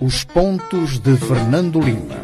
[0.00, 2.16] Os pontos de Fernando Lima.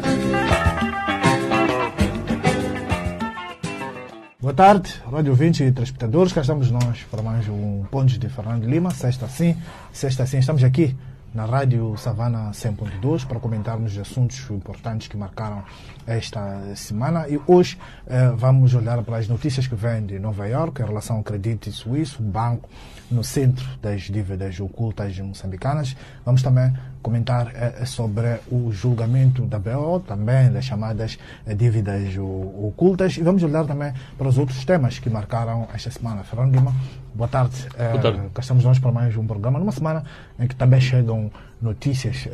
[4.39, 6.33] Boa tarde, rádio ouvintes e telespectadores.
[6.33, 8.91] Cá estamos nós para mais um Pontos de Fernando Lima.
[8.91, 9.55] Sexta sim,
[9.91, 10.39] sexta sim.
[10.39, 10.95] Estamos aqui
[11.33, 15.63] na Rádio Savana 100.2 para comentarmos assuntos importantes que marcaram
[16.05, 17.27] esta semana.
[17.27, 21.17] E hoje eh, vamos olhar para as notícias que vêm de Nova York em relação
[21.17, 22.69] ao Credit Suíço, banco
[23.09, 25.95] no centro das dívidas ocultas moçambicanas.
[26.23, 26.71] Vamos também
[27.03, 33.17] comentar eh, sobre o julgamento da BO, também das chamadas eh, dívidas ocultas.
[33.17, 36.23] E vamos olhar também para os outros temas que marcaram esta semana.
[36.23, 36.73] Fernando Lima,
[37.13, 37.67] boa tarde.
[37.77, 38.21] Boa tarde.
[38.33, 40.03] Cá estamos nós para mais um programa, numa semana
[40.39, 41.29] em que também chegam
[41.61, 42.27] notícias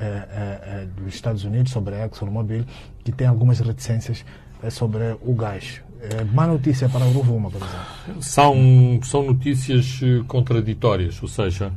[0.96, 2.66] dos Estados Unidos sobre a ExxonMobil,
[3.04, 4.24] que tem algumas reticências
[4.70, 5.82] sobre o gás.
[6.02, 8.24] É má notícia para o Rovuma, por exemplo.
[8.24, 8.56] São,
[9.04, 11.74] são notícias contraditórias, ou seja,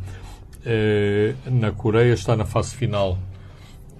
[0.65, 3.19] eh, na Coreia está na fase final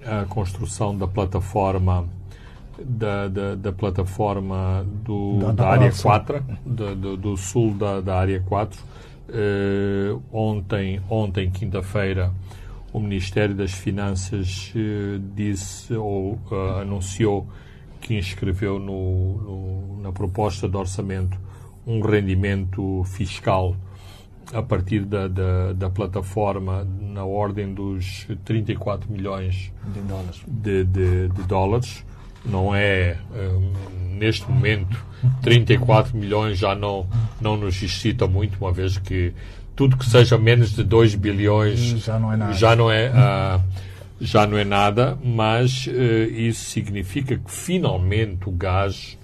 [0.05, 2.07] a construção da plataforma
[2.79, 8.41] da, da, da plataforma do, da, da, área 4, do, do, sul da, da área
[8.41, 8.79] 4.
[9.29, 12.31] Eh, ontem, ontem quinta-feira,
[12.91, 17.47] o Ministério das Finanças eh, disse ou uh, anunciou
[17.99, 21.37] que inscreveu no, no, na proposta de orçamento
[21.87, 23.75] um rendimento fiscal
[24.51, 30.41] a partir da, da, da, plataforma na ordem dos 34 milhões de dólares.
[30.47, 32.05] De, de, de dólares.
[32.45, 34.97] Não é, um, neste momento,
[35.41, 37.07] 34 milhões já não,
[37.39, 39.33] não nos excita muito, uma vez que
[39.75, 42.53] tudo que seja menos de 2 bilhões já não é nada.
[42.53, 43.63] Já não é, uh,
[44.19, 45.91] já não é nada mas uh,
[46.31, 49.17] isso significa que finalmente o gás,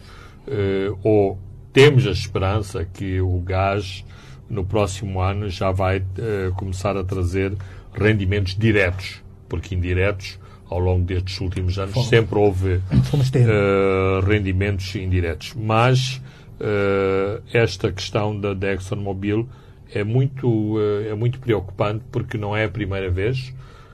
[0.48, 1.38] uh, ou
[1.72, 4.04] temos a esperança que o gás
[4.50, 7.53] no próximo ano já vai uh, começar a trazer
[7.94, 12.09] rendimentos diretos, porque indiretos, ao longo destes últimos anos, Fomos.
[12.09, 15.53] sempre houve uh, rendimentos indiretos.
[15.55, 16.21] Mas
[16.60, 19.48] uh, esta questão da, da ExxonMobil
[19.93, 20.76] é muito,
[21.10, 23.52] é muito preocupante porque não é a primeira vez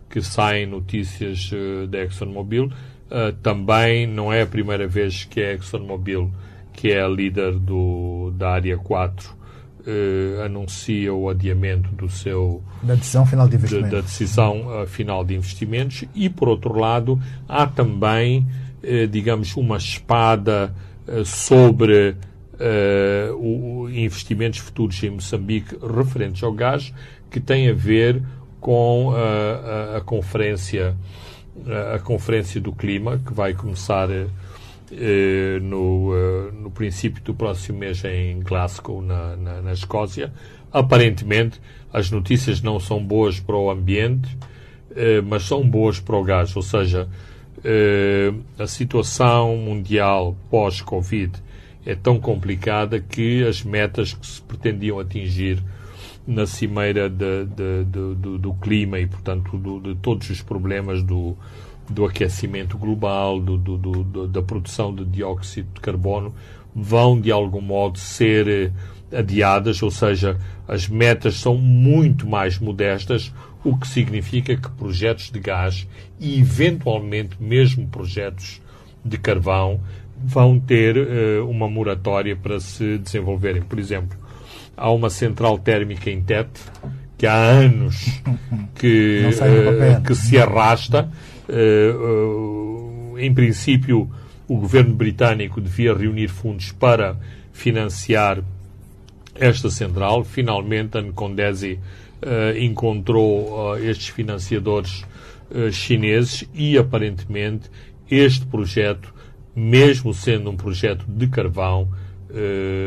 [0.10, 1.50] que saem notícias
[1.90, 2.70] da ExxonMobil.
[3.42, 6.30] também não é a primeira vez que a ExxonMobil,
[6.74, 9.34] que é a líder do, da área 4,
[9.88, 13.92] Uh, anuncia o adiamento do seu da decisão final de investimentos.
[13.92, 18.48] Da, da decisão uh, final de investimentos e por outro lado há também
[18.84, 20.74] uh, digamos uma espada
[21.24, 22.16] sobre
[23.38, 26.92] o, investimentos futuros em Moçambique referentes ao gás
[27.30, 28.24] que tem a ver
[28.60, 30.96] com a, a, conferência
[31.94, 34.28] a conferência do clima que vai começar eh,
[35.62, 40.32] no, eh, no princípio do próximo mês em Glasgow, na, na, na, Escócia.
[40.72, 41.60] Aparentemente,
[41.92, 44.38] as notícias não são boas para o ambiente,
[44.96, 46.56] eh, mas são boas para o gás.
[46.56, 47.08] Ou seja,
[48.60, 51.32] a situação mundial pós-Covid
[51.84, 55.64] é tão complicada que as metas que se pretendiam atingir
[56.28, 61.02] na cimeira de, de, de, do, do, clima e, portanto, do, de todos os problemas
[61.02, 61.36] do,
[61.90, 66.34] do aquecimento global, do, do, do, da produção de dióxido de carbono,
[66.74, 68.72] vão de algum modo ser eh,
[69.18, 70.38] adiadas, ou seja,
[70.68, 73.32] as metas são muito mais modestas,
[73.64, 75.88] o que significa que projetos de gás
[76.20, 78.62] e eventualmente mesmo projetos
[79.04, 79.80] de carvão
[80.24, 83.62] vão ter uh, uma moratória para se desenvolverem.
[83.62, 84.18] Por exemplo,
[84.76, 86.62] há uma central térmica em Tete
[87.18, 88.22] que há anos
[88.76, 91.10] que, uh, que se arrasta
[93.18, 94.10] em princípio,
[94.48, 97.18] o governo britânico devia reunir fundos para
[97.52, 98.44] financiar
[99.34, 100.24] esta central.
[100.24, 101.80] Finalmente, a Ncondesi
[102.22, 105.04] uh, encontrou uh, estes financiadores
[105.52, 107.70] uh, chineses e, aparentemente,
[108.10, 109.14] este projeto,
[109.56, 111.90] mesmo sendo um projeto de carvão,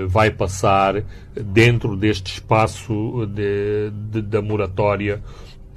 [0.09, 1.03] vai passar
[1.35, 5.23] dentro deste espaço de, de, da moratória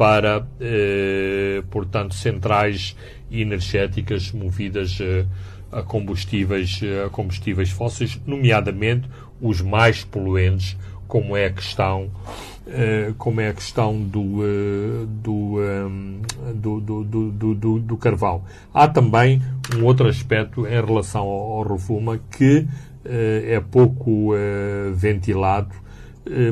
[0.02, 2.96] para, eh, portanto, centrais
[3.30, 5.28] energéticas movidas eh,
[5.72, 9.08] a combustíveis, eh, a combustíveis fósseis, nomeadamente
[9.40, 10.76] os mais poluentes,
[11.08, 12.10] como é a questão,
[12.66, 16.22] eh, como é a questão do, eh, do, um,
[16.56, 18.44] do, do, do, do, do, carvão.
[18.74, 19.40] Há também
[19.78, 22.68] um outro aspecto em relação ao, ao Rovuma que
[23.04, 24.32] é pouco
[24.94, 25.74] ventilado,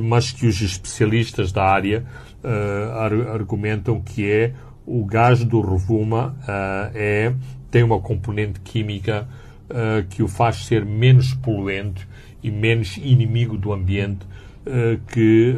[0.02, 2.04] mas que os especialistas da área
[2.44, 4.54] uh, argumentam que é
[4.86, 7.34] o gás do Rovuma uh, é,
[7.70, 9.28] tem uma componente química
[9.70, 12.08] uh, que o faz ser menos poluente
[12.42, 14.28] e menos inimigo do ambiente
[15.08, 15.56] que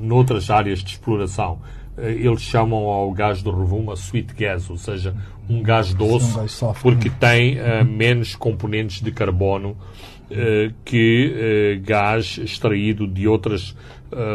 [0.00, 1.58] noutras áreas de exploração.
[1.98, 5.14] eles chamam ao gás do Rovuma sweet gas, ou seja,
[5.48, 6.38] um gás doce,
[6.80, 13.76] porque tem uh, menos componentes de carbono uh, que uh, gás extraído de outras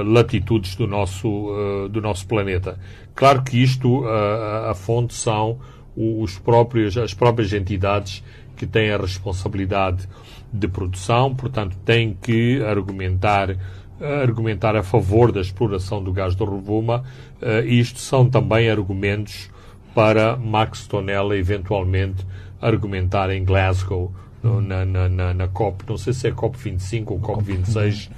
[0.06, 2.80] latitudes do nosso, do nosso planeta.
[3.14, 5.60] Claro que isto, a fonte são
[5.96, 8.24] os próprios, as próprias entidades
[8.56, 10.08] que têm a responsabilidade
[10.52, 13.56] de produção, portanto, têm que argumentar
[14.00, 17.04] argumentar a favor da exploração do gás do Rovuma.
[17.42, 19.50] Uh, isto são também argumentos
[19.94, 22.26] para Max Tonella eventualmente
[22.62, 24.14] argumentar em Glasgow,
[24.44, 28.10] na, na, na, na, COP, não sei se é COP 25 ou COP 26, uh,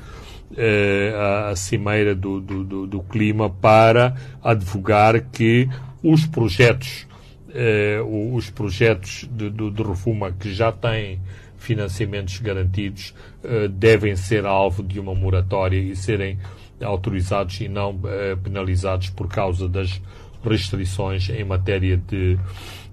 [0.58, 5.70] a, a cimeira do, do, do, do, clima, para advogar que
[6.04, 7.08] os projetos,
[7.50, 11.20] uh, os projetos de, de, de Rovuma que já têm
[11.58, 13.14] financiamentos garantidos
[13.44, 16.40] uh, devem ser alvo de uma moratória e serem
[16.82, 20.02] autorizados e não uh, penalizados por causa das
[20.44, 22.38] restrições em matéria de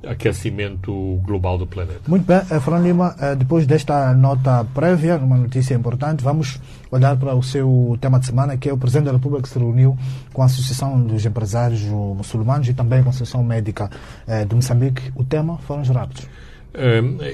[0.05, 2.01] aquecimento global do planeta.
[2.07, 6.61] Muito bem, eh, Fernando Lima, depois desta nota prévia, uma notícia importante, vamos
[6.91, 9.59] olhar para o seu tema de semana, que é o Presidente da República que se
[9.59, 9.97] reuniu
[10.33, 13.91] com a Associação dos Empresários Muçulmanos e também com a Associação Médica
[14.49, 15.13] de Moçambique.
[15.15, 16.27] O tema foram os rápidos.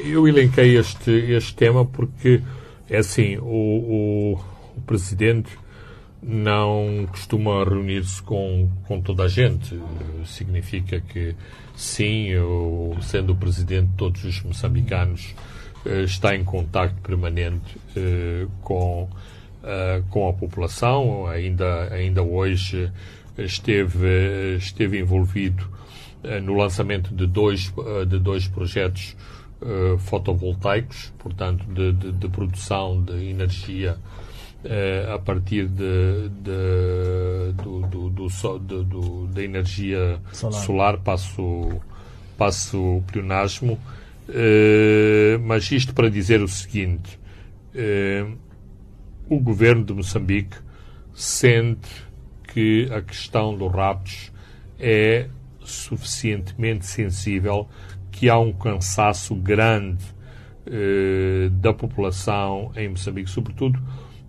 [0.04, 2.42] Eu elenquei este, este tema porque,
[2.88, 4.40] é assim, o, o,
[4.76, 5.50] o Presidente
[6.22, 9.80] não costuma reunir-se com, com toda a gente.
[10.24, 11.34] Significa que,
[11.76, 15.34] sim, eu, sendo o Presidente de todos os moçambicanos,
[15.84, 19.08] eh, está em contacto permanente eh, com,
[19.62, 21.26] eh, com a população.
[21.26, 22.90] Ainda, ainda hoje
[23.36, 25.70] esteve, esteve envolvido
[26.44, 27.74] no lançamento de dois,
[28.06, 29.16] de dois projetos
[29.98, 33.96] fotovoltaicos, portanto, de, de, de, produção de energia
[35.12, 36.28] a partir de,
[37.62, 41.80] do, do, do, do, da energia solar, solar passo,
[42.36, 43.78] passo o pleonasmo.
[44.28, 47.18] Uh, mas isto para dizer o seguinte:
[49.28, 50.56] o governo de Moçambique
[51.14, 51.90] sente
[52.52, 54.32] que a questão dos raptos
[54.78, 55.28] é
[55.64, 57.68] suficientemente sensível
[58.10, 60.04] que há um cansaço grande
[60.66, 63.80] eh, da população em Moçambique, sobretudo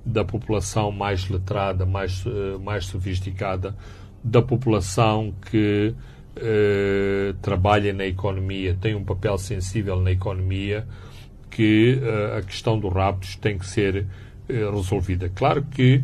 [0.06, 3.76] da população mais letrada, mais, eh, mais sofisticada,
[4.24, 5.94] da população que
[6.36, 10.86] eh, trabalha na economia, tem um papel sensível na economia,
[11.50, 14.06] que eh, a questão dos raptos tem que ser
[14.48, 15.32] resolvida.
[15.34, 16.04] Claro que,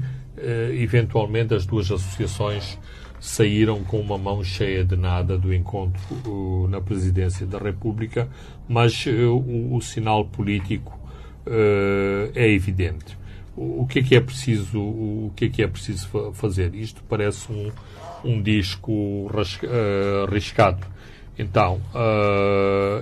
[0.73, 2.79] eventualmente, as duas associações
[3.19, 8.29] saíram com uma mão cheia de nada do encontro uh, na presidência da República,
[8.67, 10.97] mas uh, o, o, sinal político
[11.45, 13.17] uh, é evidente.
[13.59, 16.73] O, o, que é que é preciso, o que é que é preciso fazer?
[16.73, 17.71] Isto parece um,
[18.23, 19.29] um disco
[20.27, 20.85] arriscado.
[21.37, 21.81] Então,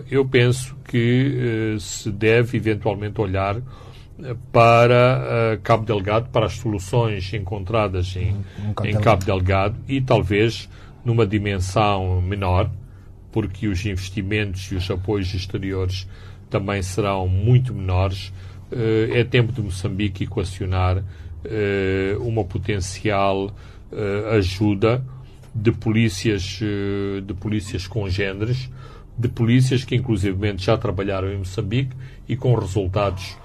[0.10, 3.62] eu penso que se deve eventualmente olhar
[4.52, 8.36] para uh, Cabo Delgado, para as soluções encontradas em,
[8.84, 10.68] em Cabo Delgado e talvez
[11.06, 12.70] numa dimensão menor,
[13.32, 16.08] porque os investimentos e os apoios exteriores
[16.50, 18.34] também serão muito menores.
[18.72, 23.54] Uh, é tempo de Moçambique equacionar uh, uma potencial
[24.34, 25.02] ajuda
[25.56, 26.60] de polícias,
[27.26, 28.70] de polícias congêneres,
[29.18, 31.96] de polícias que inclusivamente já trabalharam em Moçambique
[32.28, 33.38] e com resultados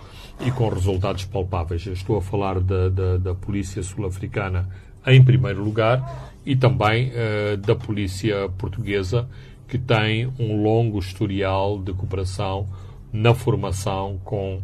[0.45, 1.87] e com resultados palpáveis.
[1.87, 4.69] Eu estou a falar da, da, da Polícia Sul-Africana
[5.07, 9.29] em primeiro lugar e também uh, da Polícia Portuguesa,
[9.69, 12.69] que tem um longo historial de cooperação
[13.13, 14.61] na formação com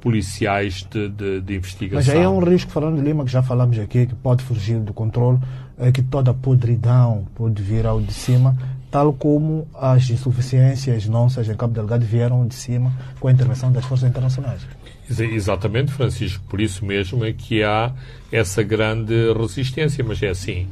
[0.00, 1.96] policiais de, de, de investigação.
[1.96, 4.78] Mas aí é um risco, falando de Lima, que já falamos aqui, que pode fugir
[4.80, 5.38] do controle,
[5.78, 8.56] é que toda a podridão pode vir ao de cima,
[8.90, 13.84] tal como as insuficiências nossas em Cabo Delgado vieram de cima com a intervenção das
[13.84, 14.62] forças internacionais.
[15.08, 16.42] Exatamente, Francisco.
[16.48, 17.92] Por isso mesmo é que há
[18.30, 20.04] essa grande resistência.
[20.04, 20.68] Mas é assim,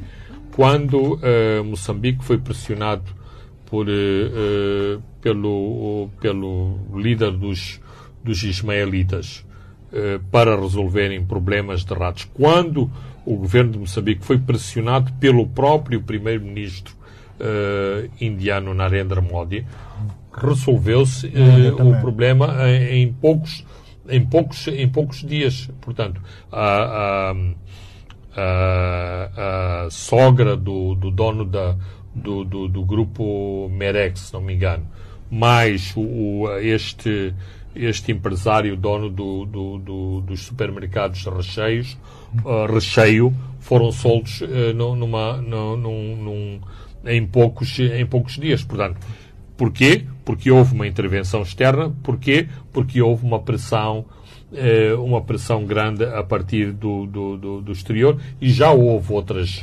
[0.54, 3.04] quando uh, Moçambique foi pressionado
[3.66, 7.80] por, uh, pelo, pelo líder dos,
[8.22, 9.44] dos ismaelitas
[9.92, 12.90] uh, para resolverem problemas de ratos, quando
[13.24, 16.98] o governo de Moçambique foi pressionado pelo próprio primeiro-ministro
[18.20, 19.64] indiano Narendra Modi,
[20.30, 23.64] resolveu-se o problema em, em poucos
[24.10, 25.70] em poucos, em poucos dias.
[25.80, 27.32] Portanto, a,
[28.36, 31.76] a, a, sogra do, do dono da,
[32.14, 34.86] do, do, do, grupo Merex, se não me engano,
[35.30, 37.34] mais o, este,
[37.74, 41.96] este empresário dono do, do, do, dos supermercados recheios,
[42.44, 45.76] uh, recheio, foram soltos uh, numa, num,
[46.16, 46.60] num,
[47.06, 48.64] em, poucos, em poucos dias.
[48.64, 48.98] Portanto,
[49.56, 50.04] porquê?
[50.24, 51.94] Porque houve uma intervenção externa.
[52.02, 52.48] Porquê?
[52.72, 54.04] Porque houve uma pressão
[54.52, 59.60] uh, uma pressão grande a partir do, do, do, exterior e já houve outras,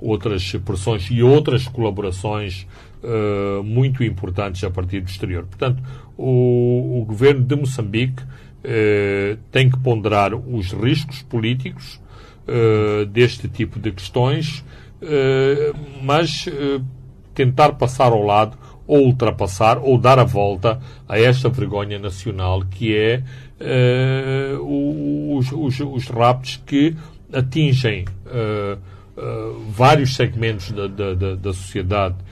[0.00, 2.66] outras pressões e outras colaborações
[3.02, 5.44] uh, muito importantes a partir do exterior.
[5.44, 5.82] Portanto,
[6.16, 12.00] o, o governo de Moçambique uh, tem que ponderar os riscos políticos
[12.46, 14.64] uh, deste tipo de questões,
[16.02, 16.46] mas
[17.34, 20.78] tentar passar ao lado ou ultrapassar ou dar a volta
[21.08, 23.22] a esta vergonha nacional que é
[24.60, 26.94] os, os, os raptos que
[27.32, 28.04] atingem
[29.70, 32.29] vários segmentos da, da, da, da sociedade eh,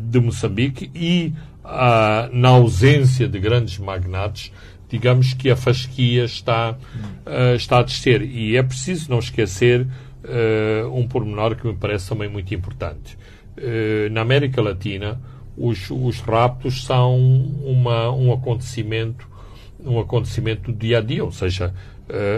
[0.00, 1.32] de Moçambique e,
[1.64, 4.52] ah, na ausência de grandes magnates,
[4.90, 8.22] digamos que a fasquia está, uh, está a descer.
[8.22, 13.16] E é preciso não esquecer uh, um pormenor que me parece também muito importante.
[13.56, 15.20] Uh, na América Latina,
[15.56, 19.30] os, os raptos são uma, um acontecimento
[19.82, 21.72] um acontecimento do dia a dia, ou seja,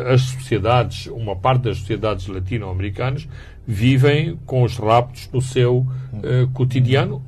[0.07, 3.27] as sociedades, uma parte das sociedades latino-americanas
[3.67, 7.23] vivem com os raptos no seu uh, cotidiano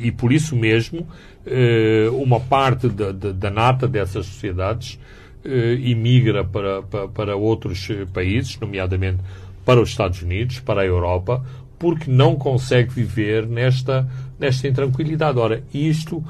[0.00, 1.06] e por isso mesmo
[1.46, 4.98] uh, uma parte da, da, da, nata dessas sociedades
[5.44, 9.18] uh, para, para, para, outros países, nomeadamente
[9.64, 11.44] para os Estados Unidos, para a Europa,
[11.78, 15.38] porque não consegue viver nesta, nesta intranquilidade.
[15.38, 16.22] Ora, isto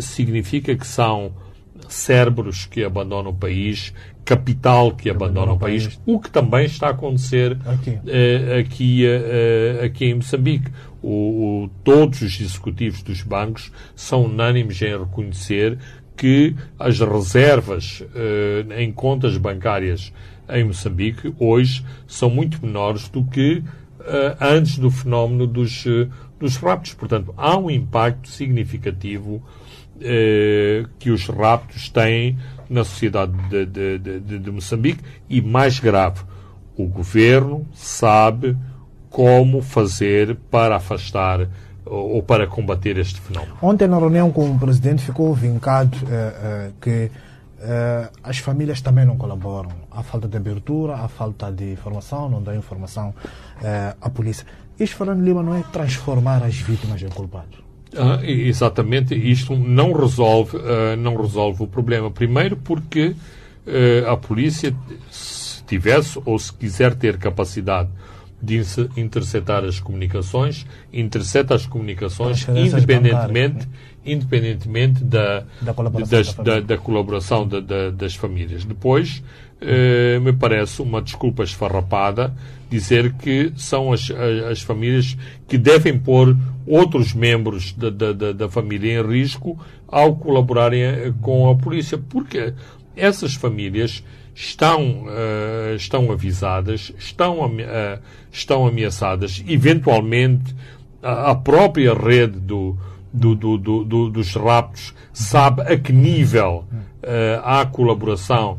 [0.00, 1.32] significa que são
[1.88, 3.92] cérebros que abandonam o país,
[4.24, 9.84] capital que abandona o país, o que também está a acontecer aqui, uh, aqui, uh,
[9.84, 10.70] aqui em Moçambique.
[11.02, 15.78] O, o, todos os executivos dos bancos são unânimes em reconhecer
[16.16, 20.12] que as reservas uh, em contas bancárias
[20.48, 23.62] em Moçambique hoje são muito menores do que
[24.38, 25.86] antes do fenómeno dos,
[26.38, 26.92] dos raptos.
[26.92, 29.42] Portanto, há um impacto significativo
[30.98, 36.22] que os raptos têm na sociedade de, de, de, de Moçambique e, mais grave,
[36.76, 38.56] o governo sabe
[39.08, 41.48] como fazer para afastar
[41.86, 43.56] ou para combater este fenómeno.
[43.62, 47.10] Ontem, na reunião com o presidente, ficou vincado eh, eh, que
[47.60, 49.70] eh, as famílias também não colaboram.
[49.90, 53.14] Há falta de abertura, há falta de informação, não dá informação
[54.00, 54.46] à polícia.
[54.78, 57.63] Isto, Fernando Lima, não é transformar as vítimas em culpados?
[57.96, 62.10] Ah, exatamente, isto não resolve, uh, não resolve o problema.
[62.10, 63.14] Primeiro porque
[63.66, 64.74] uh, a polícia,
[65.10, 67.88] se tivesse ou se quiser ter capacidade
[68.42, 68.60] de
[68.96, 73.66] interceptar as comunicações, intercepta as comunicações independentemente,
[74.04, 77.48] independentemente da, da colaboração, das, da, da colaboração
[77.96, 78.64] das famílias.
[78.64, 79.22] Depois,
[79.60, 82.34] eh, me parece uma desculpa esfarrapada
[82.74, 85.16] dizer que são as, as, as famílias
[85.46, 91.48] que devem pôr outros membros da, da, da, família em risco ao colaborarem eh, com
[91.48, 92.52] a polícia, porque
[92.96, 94.02] essas famílias
[94.34, 98.00] estão, uh, estão avisadas, estão, uh,
[98.32, 100.54] estão ameaçadas, eventualmente
[101.02, 102.76] a, própria rede do,
[103.12, 108.58] do, do, do, dos raptos sabe a que nível uh, há colaboração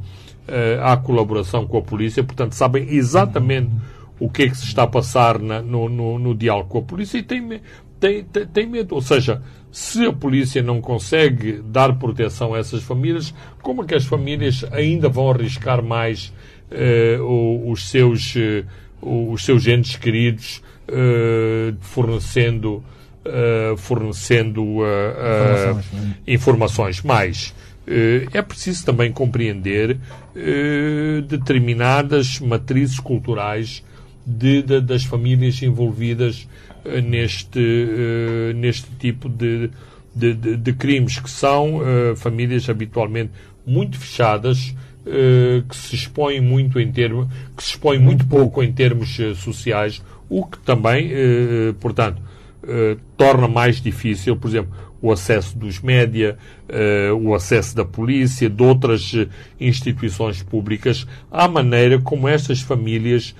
[0.79, 3.71] à colaboração com a polícia, portanto, sabem exatamente
[4.19, 6.81] o que é que se está a passar na, no, no, no, diálogo com a
[6.81, 7.61] polícia e têm,
[7.99, 8.95] têm, têm, têm medo.
[8.95, 9.41] Ou seja,
[9.71, 14.65] se a polícia não consegue dar proteção a essas famílias, como é que as famílias
[14.71, 16.33] ainda vão arriscar mais
[16.71, 18.65] uh, os, seus, uh,
[19.01, 22.83] os seus entes queridos uh, fornecendo,
[23.77, 27.53] fornecendo informações, informações mais?
[27.87, 29.97] Eh, é preciso também compreender
[30.35, 33.83] eh, determinadas matrizes culturais
[34.25, 36.47] de, de, das famílias envolvidas
[36.83, 37.59] eh, neste,
[38.55, 39.69] neste tipo de,
[40.15, 41.81] de, de, crimes, que são
[42.15, 43.31] famílias habitualmente
[43.65, 44.73] muito fechadas,
[45.67, 50.45] que se expõem muito em termos, que se expõem muito pouco em termos sociais, o
[50.45, 51.11] que também,
[51.79, 52.21] portanto,
[53.17, 54.71] torna mais difícil, por exemplo,
[55.05, 56.37] o acesso dos média,
[57.21, 59.27] o acesso da polícia, de outras eh,
[59.59, 63.35] instituições públicas, à maneira como estas famílias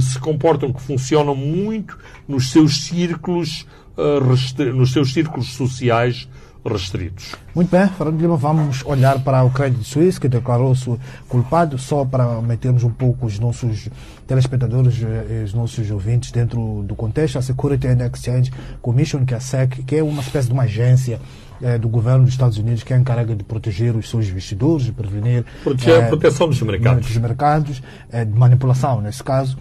[0.00, 1.98] se comportam, que funcionam muito
[2.28, 6.28] nos seus círculos, uh, nos seus círculos sociais
[6.64, 7.34] restritos.
[7.54, 10.94] Muito bem, Fernando Lima, vamos olhar para o Credit Suisse, que declarou-se
[11.28, 13.88] culpado, só para metermos um pouco os nossos
[14.26, 17.38] telespectadores e os nossos ouvintes dentro do contexto.
[17.38, 18.52] A Security and Exchange
[18.82, 21.18] Commission, que é a SEC, que é uma espécie de uma agência
[21.62, 24.92] eh, do governo dos Estados Unidos que é encarrega de proteger os seus investidores, de
[24.92, 27.06] prevenir Proteger, proteção dos mercados.
[27.06, 29.58] dos mercados, eh, de manipulação nesse caso,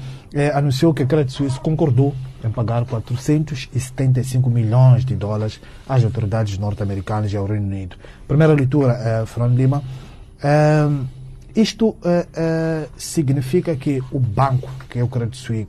[0.53, 7.33] anunciou que a Credit Suisse concordou em pagar 475 milhões de dólares às autoridades norte-americanas
[7.33, 7.97] e ao Reino Unido.
[8.27, 9.83] Primeira leitura, eh, Fernando Lima.
[11.53, 11.97] Isto
[12.95, 15.67] significa que o banco, que é o Credit Suisse,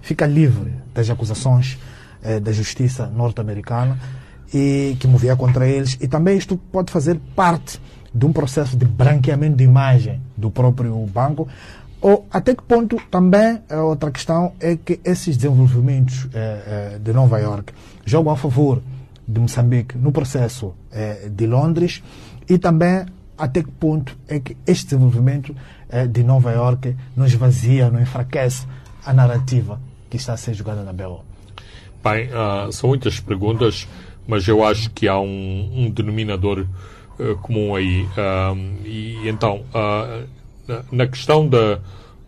[0.00, 1.76] fica livre das acusações
[2.40, 3.98] da justiça norte-americana
[4.52, 5.96] e que movia contra eles.
[6.00, 7.80] E também isto pode fazer parte
[8.14, 11.48] de um processo de branqueamento de imagem do próprio banco.
[12.00, 17.12] Ou até que ponto também a outra questão é que esses desenvolvimentos eh, eh, de
[17.12, 17.72] Nova York
[18.04, 18.82] jogam a favor
[19.26, 22.02] de Moçambique no processo eh, de Londres.
[22.48, 23.06] E também
[23.38, 25.54] até que ponto é que este desenvolvimento
[25.88, 28.66] eh, de Nova York não esvazia, não enfraquece
[29.04, 31.24] a narrativa que está a ser jogada na BO.
[32.04, 33.88] Bem, ah, são muitas perguntas,
[34.26, 36.66] mas eu acho que há um, um denominador
[37.18, 38.06] eh, comum aí.
[38.16, 40.22] Ah, e então, ah,
[40.90, 41.78] na- questão da-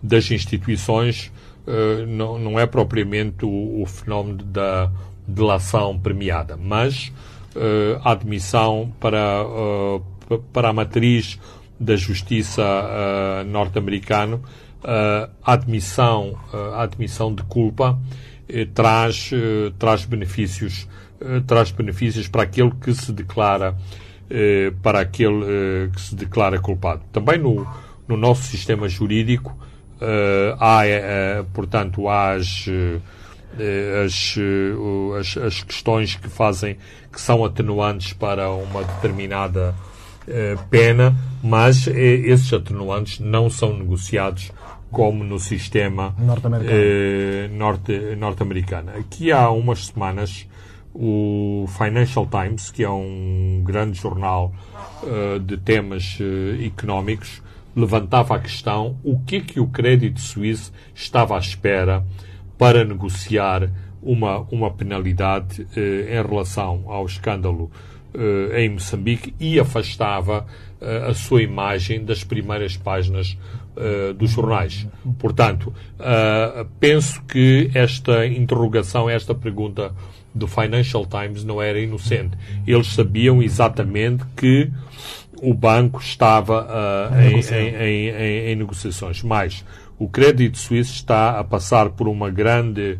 [0.03, 1.33] das instituições,
[1.67, 4.91] eh, não, não é propriamente o, o fenómeno da
[5.27, 7.13] delação premiada, mas
[7.57, 9.45] eh, a admissão para,
[10.29, 11.39] pa- para a matriz
[11.81, 12.63] da justiça
[13.47, 14.41] norte-americana,
[15.43, 17.99] a admissão, a admissão de culpa
[18.75, 19.31] traz,
[19.79, 20.87] traz benefícios
[21.47, 23.77] traz benefícios para aquele que se declara
[24.31, 27.03] eh, para aquele eh, que se declara culpado.
[27.13, 27.67] Também no,
[28.09, 29.57] no nosso sistema jurídico
[30.01, 32.99] eh, há, eh, portanto, há as, eh,
[33.59, 36.77] eh, as, eh, as, as questões que fazem
[37.13, 39.75] que são atenuantes para uma determinada
[40.27, 44.51] eh, pena, mas eh, esses atenuantes não são negociados
[44.91, 46.79] como no sistema Norte-americano.
[46.81, 48.91] eh, norte, norte-americano.
[48.99, 50.47] Aqui há umas semanas
[50.95, 54.55] o Financial Times, que é um grande jornal
[55.03, 57.43] eh, de temas eh, económicos,
[57.75, 62.05] levantava a questão o que é que o Crédito Suíço estava à espera
[62.57, 63.69] para negociar
[64.01, 67.71] uma, uma penalidade eh, em relação ao escândalo
[68.57, 70.47] em Moçambique e afastava
[70.81, 73.37] a sua imagem das primeiras páginas
[74.17, 74.87] dos jornais.
[75.19, 75.75] Portanto,
[76.79, 79.93] penso que esta interrogação, esta pergunta
[80.35, 82.37] do Financial Times não era inocente.
[82.67, 84.71] Eles sabiam exatamente que
[85.41, 89.23] o banco estava ah, em, em- em- em- negociações.
[89.23, 89.65] Mas
[89.99, 92.99] o Crédito Suíço está a passar por uma grande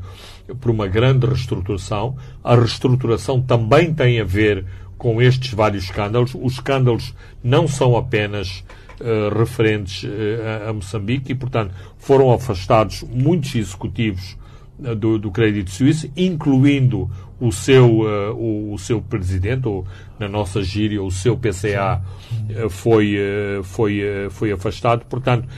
[0.61, 2.17] por uma grande reestruturação.
[2.43, 4.65] A reestruturação também tem a ver
[4.99, 6.35] com estes vários escândalos.
[6.35, 8.63] Os escândalos não são apenas
[9.01, 14.37] eh, referentes eh, a, Moçambique e, portanto, foram afastados muitos executivos
[14.79, 17.11] do, do Crédito Suíço, incluindo
[17.41, 19.87] o seu, eh, o, o seu presidente, ou
[20.19, 22.03] na nossa gíria, o seu PCA,
[22.49, 25.05] eh, foi, eh, foi, eh, foi afastado.
[25.07, 25.49] Portanto,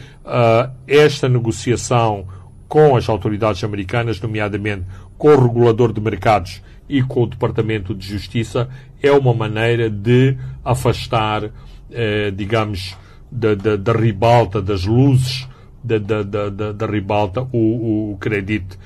[0.87, 2.27] esta negociação
[2.69, 4.85] com as autoridades americanas, nomeadamente
[5.17, 8.69] com o regulador de mercados e com o Departamento de Justiça,
[9.03, 11.51] é uma maneira de afastar,
[11.91, 12.97] eh, digamos,
[13.31, 15.49] da, da, da ribalta, das luzes
[15.83, 18.79] da, da, da, da, da ribalta, o, o crédito.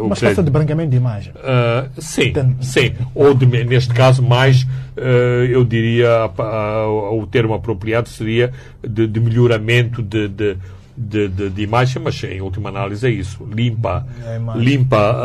[0.00, 1.32] O Uma espécie de branqueamento de imagem.
[1.32, 2.92] Uh, sim, Tem- sim.
[3.14, 8.52] Ou de- neste caso, mais, uh, eu diria, uh, o termo apropriado seria
[8.86, 10.56] de, de melhoramento de, de,
[10.96, 13.44] de, de- de imagem, mas em última análise é isso.
[13.52, 14.62] Limpa, a imagem.
[14.62, 15.16] limpa,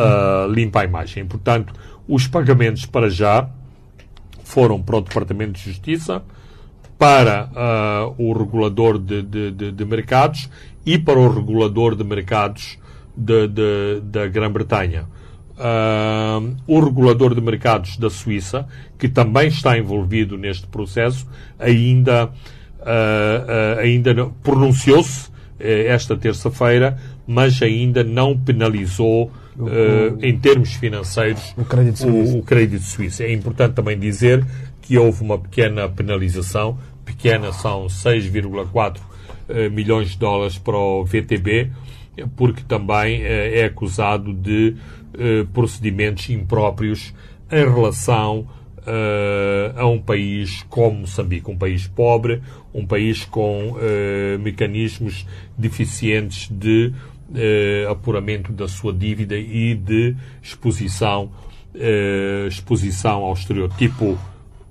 [0.47, 1.25] uh, limpa a imagem.
[1.25, 1.73] Portanto,
[2.07, 3.47] os pagamentos para já
[4.43, 6.21] foram para o Departamento de Justiça,
[6.97, 9.23] para ah, o regulador de-
[9.71, 10.49] de mercados
[10.85, 12.77] e para o regulador de mercados
[13.15, 15.05] de- de- da Grã-Bretanha.
[15.57, 21.27] Ah, o regulador de mercados da Suíça, que também está envolvido neste processo,
[21.59, 22.29] ainda,
[22.81, 26.97] ah, ainda pronunciou-se eh, esta terça-feira,
[27.27, 29.31] mas ainda não penalizou
[29.67, 33.21] eh, em termos financeiros O Crédito o, o crédito suíço.
[33.21, 34.43] É importante também dizer
[34.81, 38.97] que houve uma pequena penalização, pequena são 6,4
[39.49, 41.69] eh, milhões de dólares para o VTB,
[42.35, 44.75] porque também eh, é acusado de
[45.13, 47.13] eh, procedimentos impróprios
[47.51, 48.47] em relação
[48.87, 52.41] eh, a um país como Moçambique, um país pobre,
[52.73, 56.93] um país com eh, mecanismos deficientes de
[57.89, 61.31] apuramento da sua dívida e de exposição,
[62.45, 64.19] exposição ao exterior, tipo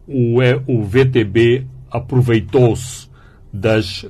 [0.07, 3.09] o, é, VTB aproveitou-se
[3.51, 4.05] das,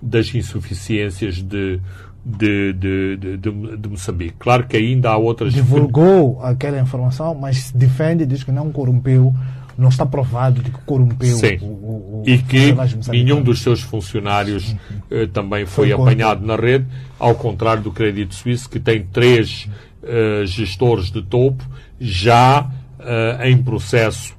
[0.00, 1.80] das insuficiências de,
[2.24, 4.34] de, de, de, de, Moçambique.
[4.38, 5.52] Claro que ainda há outras.
[5.52, 9.34] Divulgou aquela informação, mas defende, diz que não corrompeu,
[9.76, 11.58] não está provado de que corrompeu Sim.
[11.62, 12.74] O, o, e que
[13.08, 14.76] nenhum dos seus funcionários
[15.10, 16.86] uh, também foi, foi apanhado na rede,
[17.18, 19.68] ao contrário do Crédito Suíço, que tem três
[20.02, 21.64] uh, gestores de topo
[21.98, 22.62] já
[22.98, 24.38] uh, em processo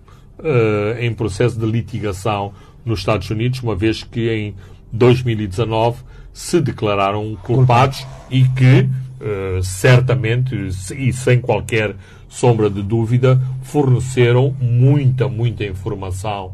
[0.99, 2.51] em processo de litigação
[2.83, 4.55] nos Estados Unidos, uma vez que em
[4.91, 5.99] 2019
[6.33, 8.87] se declararam culpados e que
[9.21, 10.55] uh, certamente
[10.95, 11.95] e sem qualquer
[12.29, 16.53] sombra de dúvida forneceram muita, muita informação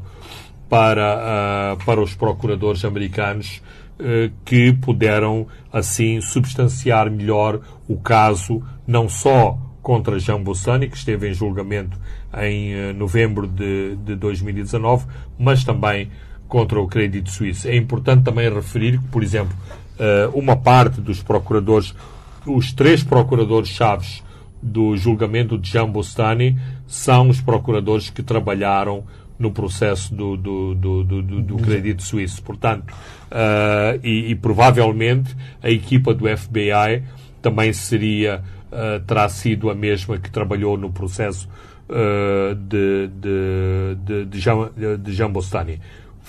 [0.68, 3.62] para, uh, para os procuradores americanos
[4.00, 11.30] uh, que puderam assim substanciar melhor o caso não só contra Jean Bossani, que esteve
[11.30, 11.98] em julgamento
[12.42, 15.06] em novembro de, de 2019,
[15.40, 16.10] mas também
[16.47, 17.67] contra o crédito suíço.
[17.67, 19.55] É importante também referir que, por exemplo,
[19.99, 21.93] eh, uma parte dos procuradores,
[22.45, 24.23] os três procuradores-chaves
[24.62, 26.57] do julgamento de Jean Bostani
[26.88, 29.03] são os procuradores que trabalharam
[29.38, 32.41] no processo do, do, do, do, do crédito suíço.
[32.41, 37.03] Portanto, uh, e, e, provavelmente a equipa do FBI
[37.41, 41.47] também seria, uh, terá sido a mesma que trabalhou no processo
[41.88, 45.79] uh, de, de, de, de, Jean, de Jean Bostani.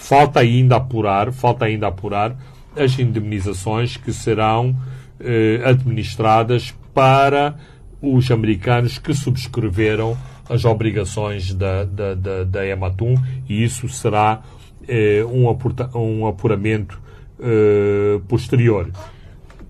[0.00, 2.34] Falta ainda apurar, falta ainda apurar
[2.74, 4.74] as indemnizações que serão
[5.20, 7.56] eh, administradas para
[8.00, 10.16] os americanos que subscreveram
[10.48, 13.16] as obrigações da, da, da, da Ematum
[13.48, 14.40] e isso será
[14.88, 16.98] eh, um, apurta, um apuramento
[17.40, 18.90] eh, posterior.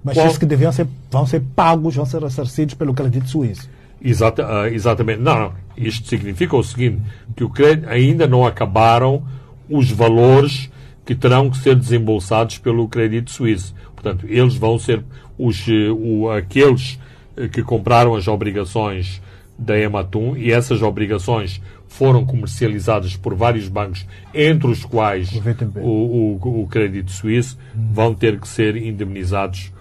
[0.04, 0.26] Mas Qual...
[0.28, 3.68] isso que deviam ser, vão ser pagos, vão ser ressarcidos pelo crédito suíço.
[4.00, 5.20] Exata, uh, exatamente.
[5.20, 5.52] Não, não.
[5.76, 7.02] Isto significa o seguinte,
[7.34, 9.24] que o crédito ainda não acabaram
[9.68, 10.70] os valores
[11.04, 13.74] que terão que ser desembolsados pelo crédito suíço.
[13.94, 15.02] Portanto, eles vão ser
[15.38, 16.98] os, eh, o, aqueles
[17.36, 19.22] eh, que compraram as obrigações
[19.58, 25.30] da Ematum e essas obrigações foram comercializadas por vários bancos, entre os quais
[25.76, 29.72] o, o, o crédito suíço, vão ter que ser indemnizados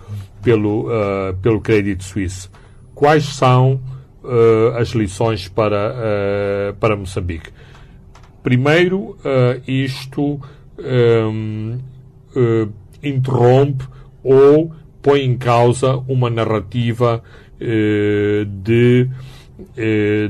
[0.41, 2.49] pelo, uh, pelo crédito suíço.
[2.95, 3.81] Quais são
[4.23, 7.49] uh, as lições para, uh, para Moçambique?
[8.47, 10.39] Primeiro, uh, isto
[10.79, 11.77] um,
[12.33, 13.83] uh, interrompe
[14.23, 19.09] ou põe em causa uma narrativa uh, de,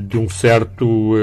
[0.02, 1.14] de um certo.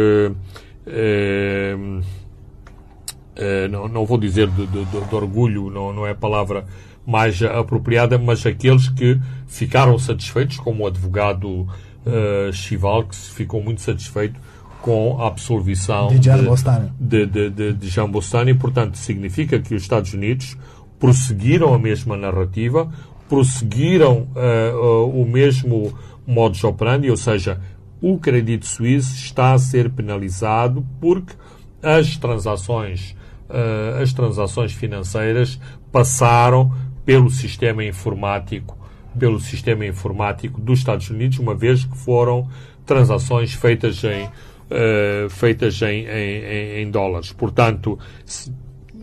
[3.70, 6.66] não, não vou dizer de, de, de, orgulho, não, não é a palavra
[7.06, 11.68] mais apropriada, mas aqueles que ficaram satisfeitos, como o advogado
[12.06, 14.40] uh, Chival, que ficou muito satisfeito
[14.86, 16.92] com a absolvição de Jean Bostani.
[17.00, 18.54] De, de, de, de Jean Bostani.
[18.54, 20.56] Portanto, significa que os Estados Unidos
[21.00, 22.88] prosseguiram a mesma narrativa,
[23.28, 25.92] prosseguiram uh, uh, o mesmo
[26.28, 27.60] modus operandi, ou seja,
[28.00, 31.34] o crédito suíço está a ser penalizado porque
[31.82, 33.16] as transações,
[33.50, 35.60] uh, as transações financeiras
[35.92, 36.72] passaram
[37.04, 38.78] pelo sistema informático,
[39.18, 42.48] pelo sistema informático dos Estados Unidos, uma vez que foram
[42.86, 44.30] transações feitas em
[44.70, 47.32] uh, feitas em, em, em, dólares.
[47.32, 47.98] Portanto,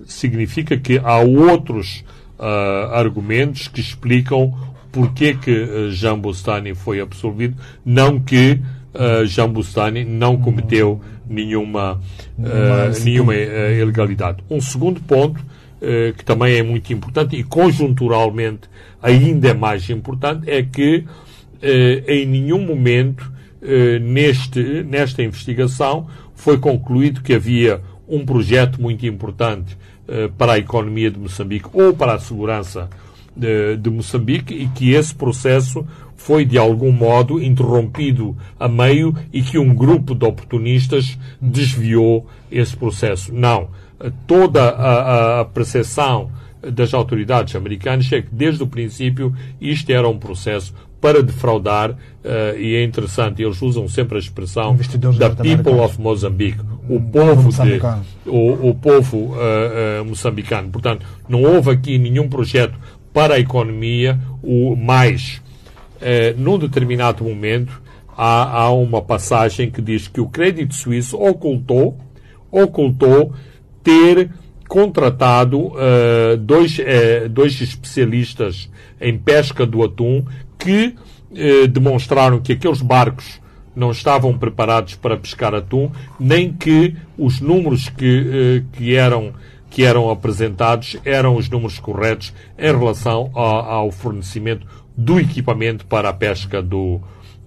[0.07, 2.05] significa que há outros
[2.39, 4.53] uh, argumentos que explicam
[4.91, 8.61] porque que uh, Jean Bustani foi absolvido, não que
[8.95, 11.99] uh, Jean Bustani não cometeu nenhuma,
[12.39, 14.45] uh, nenhuma uh, ilegalidade.
[14.51, 15.43] Um segundo ponto,
[16.17, 18.71] que também é muito importante e conjunturalmente
[19.03, 21.05] ainda é mais importante, é que
[22.07, 23.32] em nenhum momento eh,
[24.01, 29.77] neste, nesta investigação foi concluído que havia um projeto muito importante
[30.09, 32.91] eh, para a economia de Moçambique ou para a segurança
[33.37, 39.43] de, de Moçambique e que esse processo foi de algum modo interrompido a meio e
[39.43, 43.33] que um grupo de oportunistas desviou esse processo.
[43.33, 43.71] Não.
[44.27, 44.69] Toda
[45.41, 51.21] a percepção das autoridades americanas é que desde o princípio isto era um processo para
[51.21, 54.77] defraudar, uh, e é interessante, eles usam sempre a expressão
[55.19, 57.81] da people of Mozambique, o povo, de,
[58.25, 60.71] o, o povo uh, uh, moçambicano.
[60.71, 62.79] Portanto, não houve aqui nenhum projeto
[63.13, 65.43] para a economia, o mais,
[66.39, 67.83] num determinado momento,
[68.17, 71.99] há, há uma passagem que diz que o crédito suíço ocultou,
[72.51, 73.35] ocultou
[73.83, 74.31] ter
[74.73, 80.25] contratado uh, dois, uh, dois especialistas em pesca do atum
[80.63, 80.95] que
[81.35, 83.41] eh, demonstraram que aqueles barcos
[83.75, 89.33] não estavam preparados para pescar atum, nem que os números que, eh, que, eram,
[89.71, 96.11] que eram apresentados eram os números corretos em relação ao, ao fornecimento do equipamento para
[96.11, 97.01] a pesca do,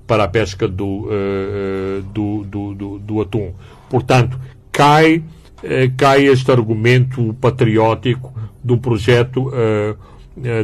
[0.08, 3.54] para a pesca do, uh, do, do, do, do, atum.
[3.90, 4.40] Portanto,
[4.72, 5.24] cai, uh,
[5.98, 9.98] cai este argumento patriótico do projeto, uh,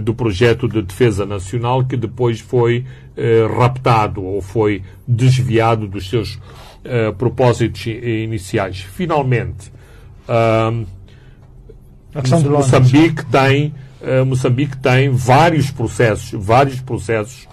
[0.03, 2.86] do projeto de defesa nacional que depois foi
[3.57, 6.38] raptado ou foi desviado dos seus
[7.17, 8.81] propósitos iniciais.
[8.81, 9.71] Finalmente,
[12.49, 13.73] Moçambique tem,
[14.27, 17.47] Moçambique tem vários processos, vários processos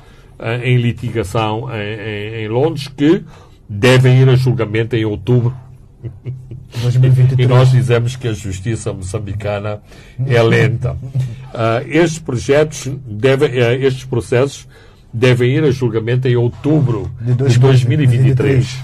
[0.62, 3.24] em litigação em, em, em, Londres que
[3.68, 5.54] devem ir a julgamento em outubro.
[6.82, 7.38] 2023.
[7.38, 9.80] e nós dizemos que a justiça moçambicana
[10.26, 10.92] é lenta.
[10.92, 14.68] Uh, estes projetos devem, uh, estes processos
[15.12, 18.78] devem ir a julgamento em outubro de, de 2023.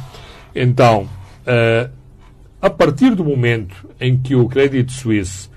[0.55, 1.91] Então, uh,
[2.61, 5.53] a partir do momento em que o Credit Suisse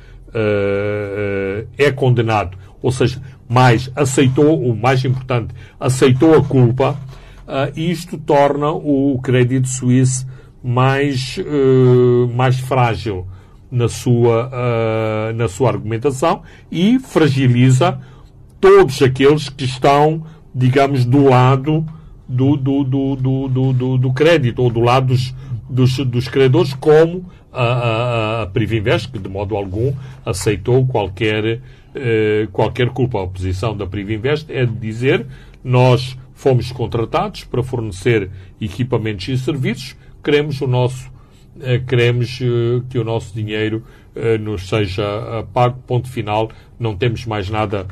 [1.78, 7.00] é condenado, ou seja, mas aceitou, o mais importante, aceitou a culpa,
[7.48, 10.28] uh, isto torna o crédito suíço
[10.68, 13.26] mais, uh, mais frágil
[13.72, 18.00] na sua, uh, na sua argumentação e fragiliza
[18.60, 21.86] todos aqueles que estão, digamos, do lado
[22.28, 25.34] do, do, do, do, do, do crédito ou do lado dos,
[25.70, 29.94] dos, dos credores, como a, a, a Privinvest, que de modo algum
[30.26, 31.62] aceitou qualquer
[31.96, 33.24] eh, qualquer culpa.
[33.24, 35.26] A posição da Privinvest é de dizer
[35.64, 38.30] nós fomos contratados para fornecer
[38.62, 39.96] equipamentos e serviços,
[40.28, 41.10] queremos o nosso
[41.62, 43.82] eh, queremos eh, que o nosso dinheiro
[44.42, 47.86] nos seja pago, ponto final, não temos mais nada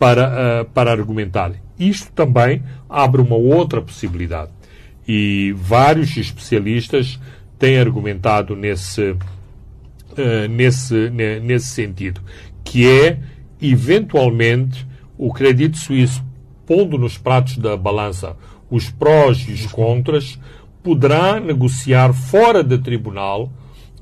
[0.00, 1.52] para, para argumentar.
[1.78, 4.50] Isto também abre uma outra possibilidade.
[5.06, 7.20] E vários especialistas
[7.56, 9.14] têm argumentado nesse,
[10.50, 11.08] nesse,
[11.40, 12.20] nesse sentido,
[12.64, 13.20] que é
[13.62, 14.84] eventualmente,
[15.16, 16.24] o crédito suíço,
[16.66, 18.36] pondo nos pratos da balança
[18.70, 20.38] os prós e os contras,
[20.82, 23.50] poderá negociar fora do tribunal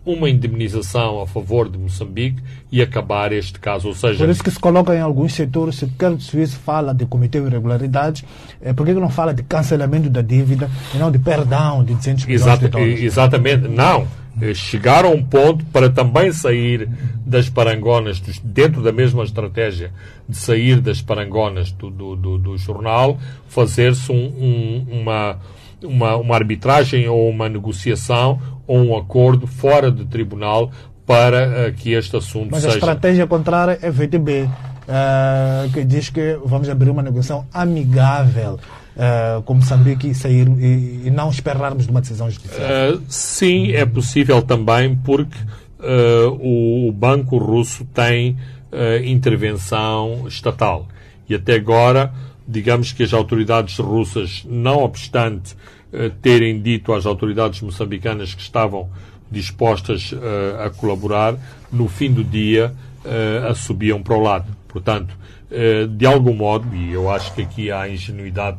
[0.04, 3.88] uma indemnização a favor de Moçambique e acabar este caso.
[3.88, 6.94] Ou seja, Por isso que se coloca em alguns setores, se o crédito suíço fala
[6.94, 8.24] de cometer irregularidades,
[8.60, 12.24] é, por que não fala de cancelamento da dívida e não de perdão de 200
[12.24, 13.02] milhões Exata, de dólares?
[13.02, 14.08] Exatamente, não.
[14.40, 16.88] Eh, chegar a um ponto para também sair
[17.26, 19.90] das parangonas, dentro da mesma estratégia
[20.28, 25.38] de sair das parangonas do, do, do, do jornal, fazer-se um, um, uma,
[25.82, 30.70] uma, uma arbitragem ou uma negociação ou um acordo fora do tribunal
[31.06, 32.74] para uh, que este assunto Mas seja...
[32.74, 34.48] Mas a estratégia contrária é VTB, uh,
[34.88, 38.54] eh, que diz que vamos abrir uma negociação amigável
[38.94, 42.60] uh, com Moçambique e sair e, e, não esperarmos de uma decisão judicial?
[42.60, 45.36] Uh, sim, é possível também porque
[46.40, 48.36] o, o, Banco Russo tem
[49.04, 50.88] intervenção estatal
[51.28, 52.12] e até agora,
[52.48, 55.54] digamos que as autoridades russas, não obstante
[56.22, 58.90] terem dito às autoridades moçambicanas que estavam
[59.30, 60.14] dispostas
[60.64, 61.37] a colaborar,
[61.70, 62.74] no fim do dia
[63.48, 64.46] a subiam para o lado.
[64.66, 65.14] Portanto,
[65.96, 68.58] de algum modo, e eu acho que aqui há ingenuidade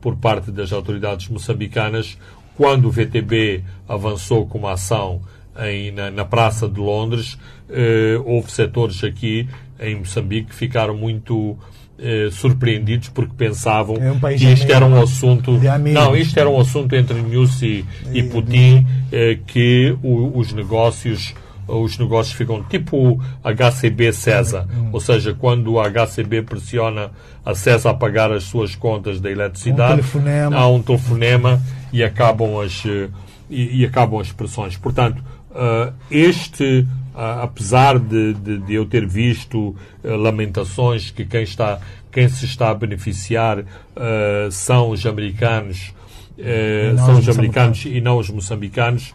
[0.00, 2.16] por parte das autoridades moçambicanas
[2.56, 5.22] quando o VTB avançou com uma ação
[5.58, 7.38] em, na, na, Praça de Londres.
[7.68, 9.48] Eh, houve setores aqui
[9.78, 11.56] em Moçambique que ficaram muito
[12.02, 15.52] eh, surpreendidos porque pensavam é um que isto era um assunto.
[15.92, 21.34] Não, isto era um assunto entre Nussi e Putin eh, que o, os negócios
[21.68, 24.66] os negócios ficam tipo HCB César.
[24.74, 24.88] Hum.
[24.92, 27.10] Ou seja, quando o HCB pressiona
[27.44, 31.60] a César a pagar as suas contas da eletricidade, um há um telefonema
[31.92, 33.08] e acabam as, eh,
[33.48, 34.76] e, e acabam as pressões.
[34.76, 36.86] Portanto, uh, este,
[37.42, 39.76] apesar de, de, de, eu ter visto uh,
[40.16, 41.78] lamentações que quem, está,
[42.10, 43.64] quem se está a beneficiar
[44.50, 45.92] são os americanos,
[47.04, 49.12] são os americanos e não os moçambicanos,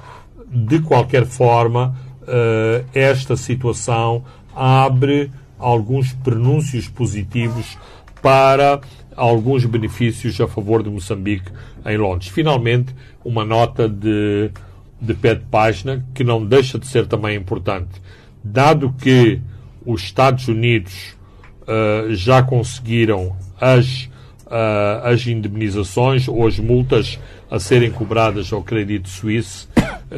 [0.48, 4.24] de qualquer forma, uh, esta situação
[4.56, 7.78] abre alguns prenúncios positivos
[8.22, 8.80] para
[9.16, 11.52] alguns benefícios a favor de Moçambique
[11.86, 12.30] em Londres.
[12.30, 14.52] Finalmente, uma nota de,
[15.00, 18.02] de pé de página que não deixa de ser também importante.
[18.44, 19.42] Dado que
[19.86, 21.16] os Estados Unidos
[21.64, 24.10] uh, já conseguiram as,
[24.46, 29.70] uh, as indemnizações ou as multas a serem cobradas ao crédito suíço,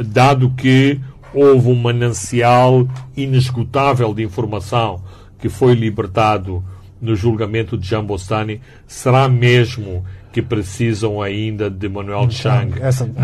[0.05, 0.99] dado que
[1.33, 5.03] houve um manancial inesgotável de informação
[5.39, 6.63] que foi libertado
[6.99, 10.03] no julgamento de Jambostani, será mesmo
[10.37, 12.71] que precisam ainda de Manuel Chang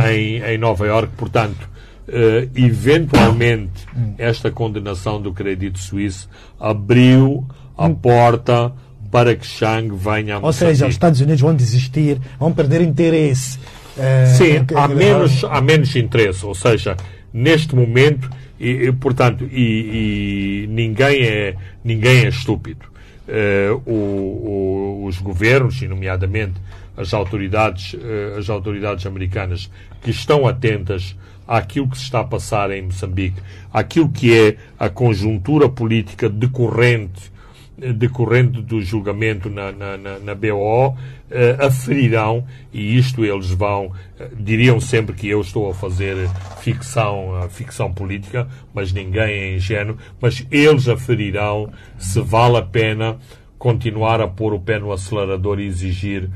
[0.09, 1.13] em, em Nova Iorque.
[1.15, 1.69] Portanto,
[2.07, 3.85] eh, eventualmente,
[4.17, 6.27] esta condenação do crédito suíço
[6.59, 7.45] abriu
[7.77, 8.71] a porta
[9.11, 13.59] para que Chang venha a Ou seja, os Estados Unidos vão desistir, vão perder interesse.
[13.95, 16.43] eh, Sim, há menos, há menos interesse.
[16.43, 16.97] Ou seja,
[17.31, 18.27] neste momento,
[18.59, 22.85] e, e, portanto, e, e ninguém, é, ninguém é estúpido.
[23.27, 26.55] Eh, o- o- os governos, e nomeadamente
[26.95, 29.69] as autoridades, eh, as autoridades americanas,
[30.01, 31.15] que estão atentas
[31.47, 37.33] àquilo que se está a passar em Moçambique, àquilo que é a conjuntura política decorrente
[37.75, 40.95] decorrente do julgamento na, na, na, na BO,
[41.29, 46.29] eh, aferirão, e isto eles vão, eh, diriam sempre que eu estou a fazer
[46.61, 53.17] ficção, ficção política, mas ninguém é ingênuo, mas eles aferirão se vale a pena
[53.57, 56.29] continuar a pôr o pé no acelerador e exigir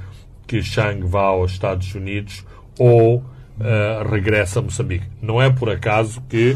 [0.47, 2.45] que Chang vá aos Estados Unidos
[2.79, 3.23] ou
[3.59, 5.05] eh, regresse a Moçambique.
[5.21, 6.55] Não é por acaso que,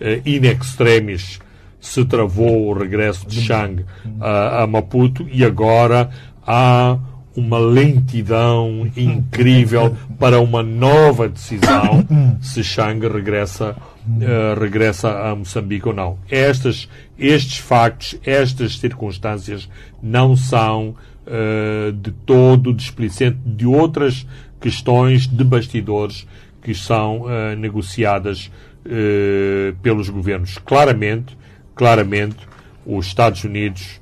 [0.00, 1.40] eh, in extremis,
[1.80, 3.84] se travou o regresso de Chang
[4.20, 6.10] a, a Maputo e agora
[6.46, 6.96] há
[7.34, 12.06] uma lentidão incrível para uma nova decisão
[12.40, 13.74] se Chang regressa,
[14.20, 16.18] eh, regressa a Moçambique ou não.
[16.30, 19.68] Estas, estes factos, estas circunstâncias
[20.02, 24.26] não são eh, de todo displicente de outras
[24.60, 26.26] questões de bastidores
[26.60, 28.50] que são eh, negociadas
[28.84, 30.58] eh, pelos governos.
[30.58, 31.38] Claramente,
[31.76, 32.38] claramente,
[32.84, 34.00] os Estados Unidos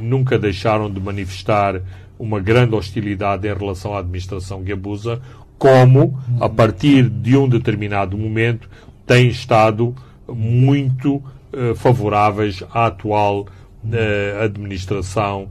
[0.00, 1.80] nunca deixaram de manifestar
[2.18, 5.20] uma grande hostilidade em relação à administração Gabusa,
[5.58, 8.68] como, a partir de um determinado momento,
[9.06, 9.96] têm estado
[10.28, 11.22] muito
[11.74, 13.46] favoráveis à atual
[14.44, 15.48] administração,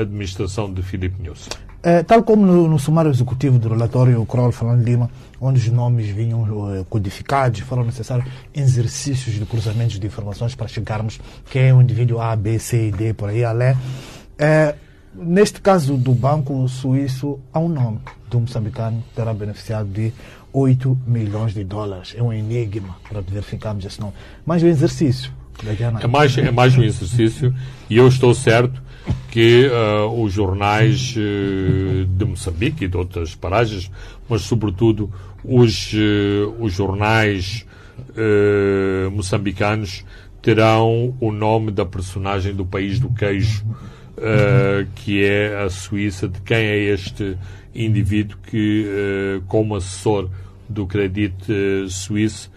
[0.00, 1.48] administração de Filipe Nunes.
[1.84, 6.06] Eh, tal como no, no sumário executivo do relatório Kroll Falando Lima, onde os nomes
[6.08, 11.18] vinham eh, codificados, foram necessários exercícios de cruzamentos de informações para chegarmos
[11.50, 13.76] quem é o indivíduo A, B, C e D, por aí além.
[14.38, 14.76] Eh,
[15.12, 17.98] neste caso do Banco Suíço, há um nome
[18.30, 20.12] do moçambicano que terá beneficiado de
[20.52, 22.14] 8 milhões de dólares.
[22.16, 24.12] É um enigma para verificarmos esse nome.
[24.46, 25.32] Mas o exercício.
[26.00, 27.54] É mais, é mais um exercício
[27.88, 28.81] e eu estou certo
[29.30, 33.90] que ah, os jornais eh, de Moçambique e de outras paragens,
[34.28, 35.10] mas sobretudo
[35.44, 37.66] os, eh, os jornais
[39.12, 40.04] moçambicanos
[40.42, 43.64] terão o nome da personagem do país do queijo,
[44.96, 47.38] que é a Suíça, de quem é este
[47.74, 50.28] indivíduo que, como assessor
[50.68, 51.34] do Credit
[51.88, 52.50] Suíço,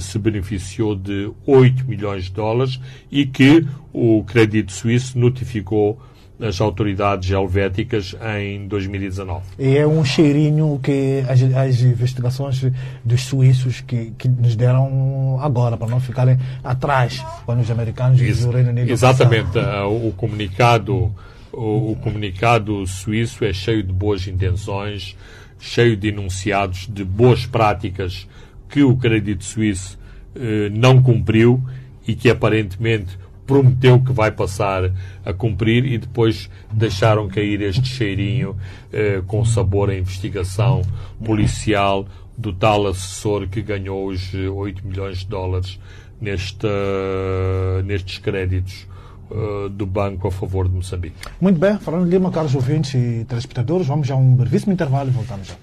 [0.00, 6.00] se beneficiou de 8 milhões de dólares e que o Crédito Suíço notificou
[6.40, 9.42] as autoridades helvéticas em 2019.
[9.58, 12.64] E é um cheirinho que as, as investigações
[13.04, 18.44] dos suíços que, que nos deram agora, para não ficarem atrás quando os americanos e
[18.44, 19.58] o Reino Unido Exatamente.
[19.58, 21.14] ah, O comunicado,
[21.52, 25.16] o, o comunicado suíço é cheio de boas intenções,
[25.60, 28.26] cheio de enunciados de boas práticas
[28.72, 29.98] que o Crédito Suíço
[30.34, 31.62] eh, não cumpriu
[32.08, 34.90] e que aparentemente prometeu que vai passar
[35.24, 38.56] a cumprir e depois deixaram cair este cheirinho
[38.90, 40.80] eh, com sabor à investigação
[41.22, 42.06] policial
[42.36, 45.78] do tal assessor que ganhou os eh, 8 milhões de dólares
[46.18, 48.86] neste, eh, nestes créditos
[49.30, 51.16] eh, do banco a favor de Moçambique.
[51.38, 55.12] Muito bem, falando de Lima, caros ouvintes e telespectadores, vamos a um brevíssimo intervalo e
[55.12, 55.54] voltamos já.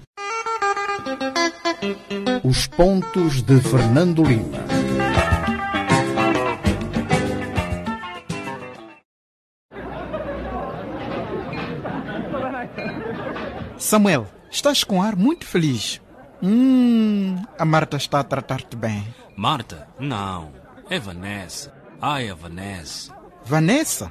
[2.42, 4.64] Os pontos de Fernando Lima.
[13.76, 16.00] Samuel, estás com ar muito feliz.
[16.42, 19.06] Hum, a Marta está a tratar-te bem.
[19.36, 19.86] Marta?
[19.98, 20.50] Não.
[20.88, 21.74] É Vanessa.
[22.00, 23.14] Ai, a Vanessa.
[23.44, 24.10] Vanessa?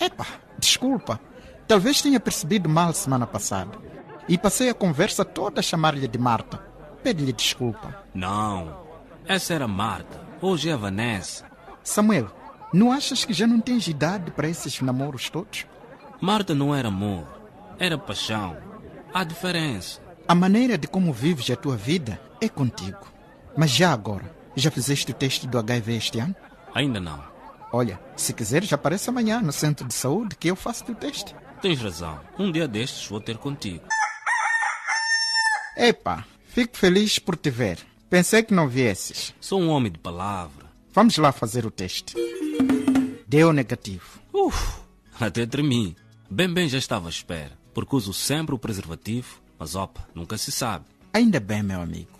[0.00, 0.26] Epa,
[0.58, 1.20] desculpa.
[1.66, 3.76] Talvez tenha percebido mal semana passada.
[4.26, 6.67] E passei a conversa toda a chamar-lhe de Marta.
[7.02, 8.04] Pede-lhe desculpa.
[8.14, 8.86] Não.
[9.26, 10.20] Essa era Marta.
[10.40, 11.44] Hoje é Vanessa.
[11.82, 12.30] Samuel,
[12.72, 15.66] não achas que já não tens idade para esses namoros todos?
[16.20, 17.26] Marta não era amor.
[17.78, 18.56] Era paixão.
[19.12, 20.00] Há diferença.
[20.26, 23.06] A maneira de como vives a tua vida é contigo.
[23.56, 26.34] Mas já agora, já fizeste o teste do HIV este ano?
[26.74, 27.22] Ainda não.
[27.72, 31.34] Olha, se quiseres, aparece amanhã no centro de saúde que eu faço o teste.
[31.60, 32.20] Tens razão.
[32.38, 33.84] Um dia destes vou ter contigo.
[35.76, 36.24] Epa,
[36.58, 37.78] fico feliz por te ver.
[38.10, 39.32] Pensei que não viesses.
[39.40, 40.66] Sou um homem de palavra.
[40.92, 42.16] Vamos lá fazer o teste.
[43.28, 44.18] Deu negativo.
[44.32, 44.80] Uf,
[45.20, 45.96] até tremi.
[46.28, 47.56] Bem, bem já estava à espera.
[47.72, 50.86] porque uso sempre o preservativo, mas opa, nunca se sabe.
[51.12, 52.18] Ainda bem, meu amigo.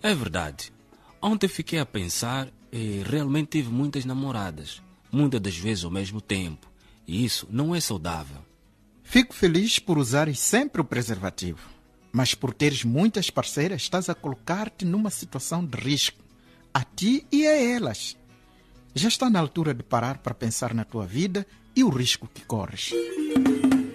[0.00, 0.72] É verdade.
[1.20, 6.70] Ontem fiquei a pensar e realmente tive muitas namoradas, muitas das vezes ao mesmo tempo,
[7.08, 8.38] e isso não é saudável.
[9.02, 11.73] Fico feliz por usares sempre o preservativo,
[12.14, 16.22] mas por teres muitas parceiras, estás a colocar-te numa situação de risco,
[16.72, 18.16] a ti e a elas.
[18.94, 21.44] Já está na altura de parar para pensar na tua vida
[21.74, 22.92] e o risco que corres.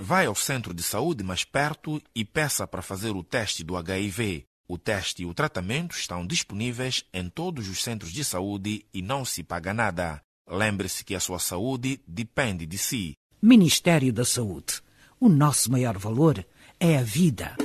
[0.01, 4.43] Vai ao centro de saúde mais perto e peça para fazer o teste do HIV.
[4.67, 9.23] O teste e o tratamento estão disponíveis em todos os centros de saúde e não
[9.23, 10.21] se paga nada.
[10.45, 13.13] Lembre-se que a sua saúde depende de si.
[13.41, 14.81] Ministério da Saúde.
[15.21, 16.45] O nosso maior valor
[16.77, 17.55] é a vida.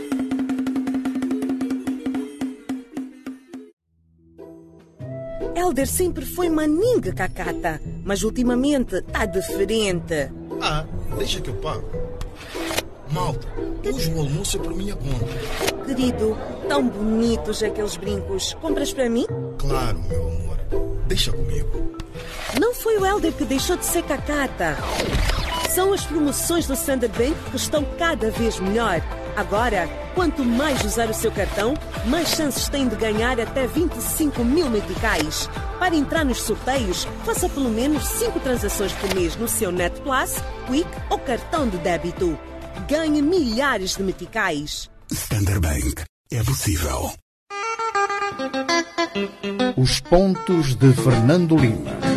[5.65, 10.31] Elder sempre foi maninga cacata, mas ultimamente tá diferente.
[10.61, 10.85] Ah,
[11.17, 11.89] deixa que eu pago.
[13.11, 13.49] Malta,
[13.83, 15.87] hoje o almoço é por minha conta.
[15.87, 16.37] Querido,
[16.69, 18.53] tão bonitos aqueles brincos.
[18.61, 19.25] Compras para mim?
[19.57, 20.59] Claro, meu amor.
[21.07, 21.97] Deixa comigo.
[22.61, 24.77] Não foi o Elder que deixou de ser cacata.
[25.71, 29.01] São as promoções do Standard Bank que estão cada vez melhor.
[29.37, 31.75] Agora, quanto mais usar o seu cartão,
[32.07, 35.49] mais chances tem de ganhar até 25 mil meticais.
[35.79, 40.37] Para entrar nos sorteios, faça pelo menos 5 transações por mês no seu Net Plus,
[40.67, 42.39] Quick ou cartão de débito.
[42.89, 44.89] Ganhe milhares de meticais.
[45.11, 46.05] Standard Bank.
[46.31, 47.13] É possível.
[49.77, 52.14] Os pontos de Fernando Lima.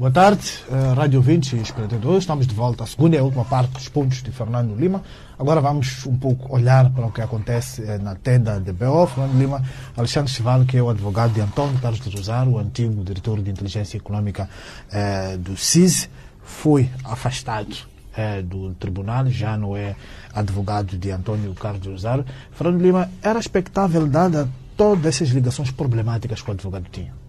[0.00, 2.20] Boa tarde, eh, Rádio 20 e espectadores.
[2.20, 5.02] Estamos de volta à segunda e última parte dos pontos de Fernando Lima.
[5.38, 9.06] Agora vamos um pouco olhar para o que acontece eh, na tenda de BO.
[9.06, 9.62] Fernando Lima,
[9.94, 13.50] Alexandre Chival, que é o advogado de António Carlos de Rosário, o antigo diretor de
[13.50, 14.48] inteligência econômica
[14.90, 16.08] eh, do CIS,
[16.42, 17.76] foi afastado
[18.16, 19.94] eh, do tribunal, já não é
[20.32, 22.24] advogado de António Carlos de Rosário.
[22.52, 24.48] Fernando Lima, era expectável, dada
[24.78, 27.19] todas essas ligações problemáticas que o advogado tinha?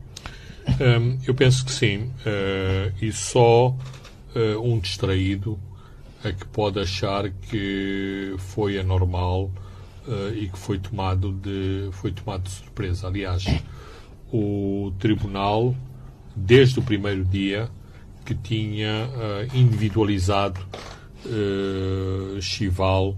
[0.67, 2.11] Hum, eu penso que sim.
[2.25, 5.59] Uh, e só uh, um distraído
[6.23, 9.51] é que pode achar que foi anormal
[10.07, 13.07] uh, e que foi tomado de foi tomado de surpresa.
[13.07, 13.45] Aliás,
[14.31, 15.75] o tribunal
[16.35, 17.69] desde o primeiro dia
[18.23, 19.09] que tinha
[19.53, 20.61] individualizado
[22.39, 23.17] Chival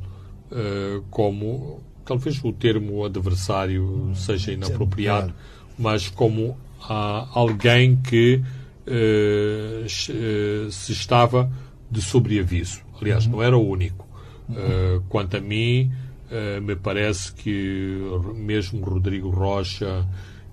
[1.11, 5.33] como talvez o termo adversário seja inapropriado,
[5.77, 6.57] mas como
[6.89, 8.41] a alguém que
[8.87, 11.51] uh, se estava
[11.89, 12.81] de sobreaviso.
[13.01, 14.07] Aliás, não era o único.
[14.49, 15.91] Uh, quanto a mim,
[16.29, 17.99] uh, me parece que
[18.35, 20.05] mesmo Rodrigo Rocha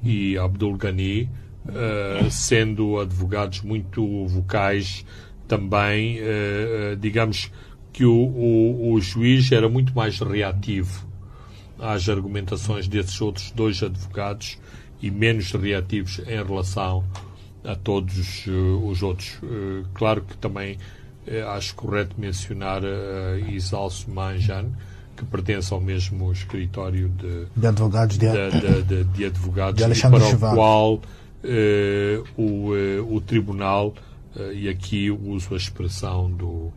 [0.02, 1.28] e Abdul Ghani,
[2.30, 5.04] sendo advogados muito vocais,
[5.46, 6.18] também,
[6.98, 7.52] digamos
[7.92, 11.06] que o, o, o juiz era muito mais reativo
[11.78, 14.58] às argumentações desses outros dois advogados
[15.02, 17.04] e menos reativos em relação
[17.64, 19.38] a todos uh, os outros.
[19.42, 20.76] Uh, claro que também
[21.26, 24.66] uh, acho correto mencionar a Isalso Manjan,
[25.16, 30.54] que pertence ao mesmo escritório de, de advogados, de, de, de, de advogados para o
[30.54, 31.02] qual
[32.36, 32.70] o,
[33.14, 33.94] o tribunal,
[34.54, 36.72] e aqui uso a expressão do,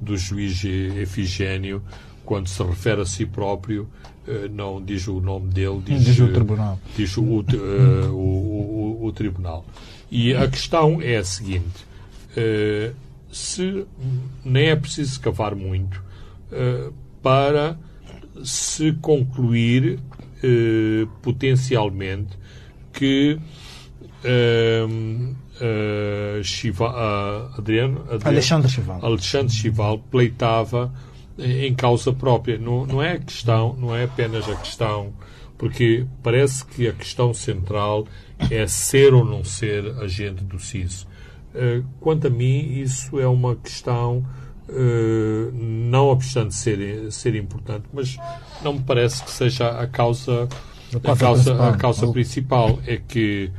[0.00, 1.82] do juiz Efigênio,
[2.26, 4.15] quando se refere a si próprio, eh,
[4.52, 6.78] não diz o nome dele, diz, diz o tribunal.
[6.96, 7.44] Diz o, uh,
[8.10, 9.64] o, o, o, tribunal.
[10.10, 11.86] E a questão é a seguinte:
[13.30, 13.86] se
[14.44, 16.02] nem é preciso cavar muito
[17.22, 17.78] para
[18.44, 19.98] se concluir
[21.22, 22.36] potencialmente
[22.92, 23.38] que
[26.42, 29.04] Chiva, Adriano, Adriano, Alexandre Chival.
[29.04, 30.92] Alexandre Chival pleitava
[31.38, 32.58] em causa própria.
[32.58, 35.12] Não, não é a questão, não é apenas a questão,
[35.58, 38.06] porque parece que a questão central
[38.50, 41.06] é ser ou não ser agente do CIS.
[41.54, 44.24] Eh, quanto a mim, isso é uma questão,
[44.68, 48.16] eh, não obstante ser, ser importante, mas
[48.62, 50.48] não me parece que seja a causa,
[50.94, 52.78] a causa, a causa principal.
[52.86, 53.50] É que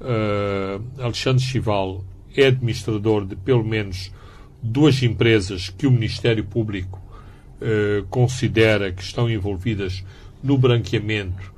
[0.00, 2.04] uh, Alexandre Chival
[2.36, 4.12] é administrador de pelo menos
[4.62, 7.00] duas empresas que o Ministério Público
[7.60, 10.04] eh, considera que estão envolvidas
[10.42, 11.54] no branqueamento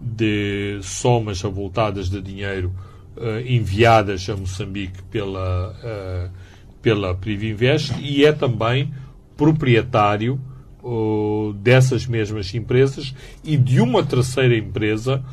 [0.00, 2.72] de somas avultadas de dinheiro
[3.16, 6.30] uh, enviadas a Moçambique pela, uh,
[6.80, 8.92] pela Privinvest e é também
[9.36, 10.40] proprietário
[11.62, 15.24] dessas mesmas empresas e de uma terceira empresa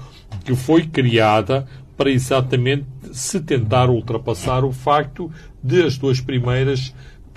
[0.45, 1.67] que foi criada
[1.97, 5.31] para exatamente se tentar ultrapassar o facto
[5.63, 6.93] de as duas primeiras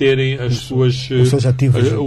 [0.07, 1.86] terem as suas, os seus ativos.
[1.92, 2.03] eh, o-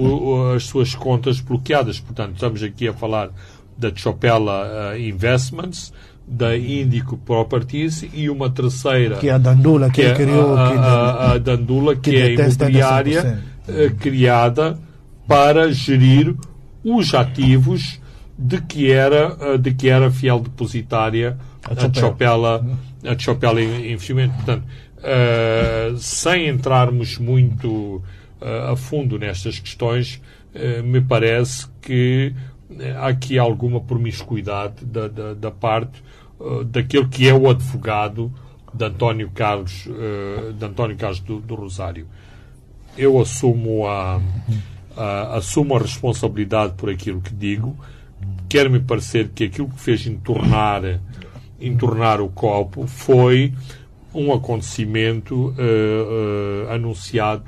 [0.51, 1.99] o- as suas contas bloqueadas.
[1.99, 3.29] Portanto, estamos aqui a falar
[3.77, 5.93] da Chopella eh, Investments,
[6.27, 10.55] da Indico Properties e uma terceira Que é a Dandula que, que é criou.
[10.55, 13.21] a, a- a Dandula, que, que é imobiliária
[13.67, 13.77] 100%.
[13.77, 14.77] eh, criada
[15.27, 16.35] para gerir
[16.83, 17.99] os ativos
[18.37, 22.01] de que era, eh, de que era fiel depositária A Chopella.
[22.01, 22.65] Chopella,
[23.05, 24.33] a Chopella Investimento.
[24.35, 24.63] Portanto,
[25.05, 28.01] eh, sem entrarmos muito
[28.41, 30.19] eh, a fundo nestas questões,
[30.53, 32.33] eh, me parece que
[32.97, 36.03] há aqui alguma promiscuidade da, da, da parte
[36.65, 38.33] daquele que é o advogado
[38.73, 39.87] de António Carlos,
[40.59, 42.07] de António Carlos do, do Rosário.
[42.97, 44.19] Eu assumo a,
[44.97, 47.77] a- assumo a responsabilidade por aquilo que digo.
[48.49, 50.99] Quer-me parecer que aquilo que fez entornar,
[51.61, 53.53] entornar o copo foi
[54.15, 57.43] um acontecimento eh, eh, anunciado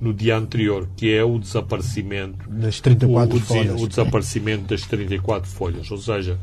[0.00, 3.82] no dia anterior, que é o desaparecimento Das 34 o, o folhas.
[3.82, 5.90] o desaparecimento das 34 folhas.
[5.90, 6.38] Ou seja,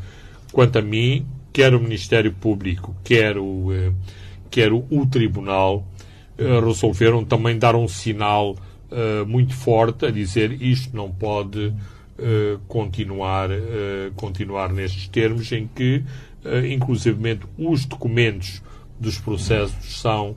[0.52, 3.92] quanto a mim, quer o Ministério Público, quer o, eh,
[4.52, 5.86] quer o, Tribunal,
[6.38, 8.56] resolveram também dar um sinal
[9.28, 11.74] muito forte a dizer isto não pode
[12.66, 13.50] continuar,
[14.16, 16.02] continuar nestes termos em que,
[16.46, 18.62] eh, inclusivamente, os documentos
[19.00, 20.36] dos processos são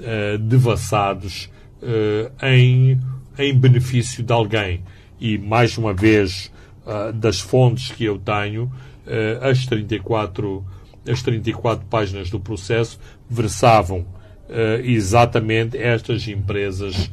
[0.00, 1.50] eh, devassados
[1.82, 3.00] eh, em,
[3.38, 4.82] em benefício de alguém.
[5.20, 6.50] E, mais uma vez,
[6.86, 8.72] ah, das fontes que eu tenho,
[9.42, 10.64] as, 34,
[11.06, 12.98] as 34 páginas do processo
[13.28, 14.06] versavam
[14.84, 17.10] exatamente estas empresas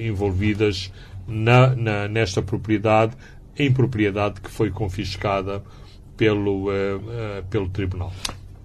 [0.00, 0.92] envolvidas
[1.26, 3.14] na, na- nesta propriedade,
[3.58, 5.62] em propriedade que foi confiscada
[6.16, 6.68] pelo,
[7.50, 8.12] pelo Tribunal.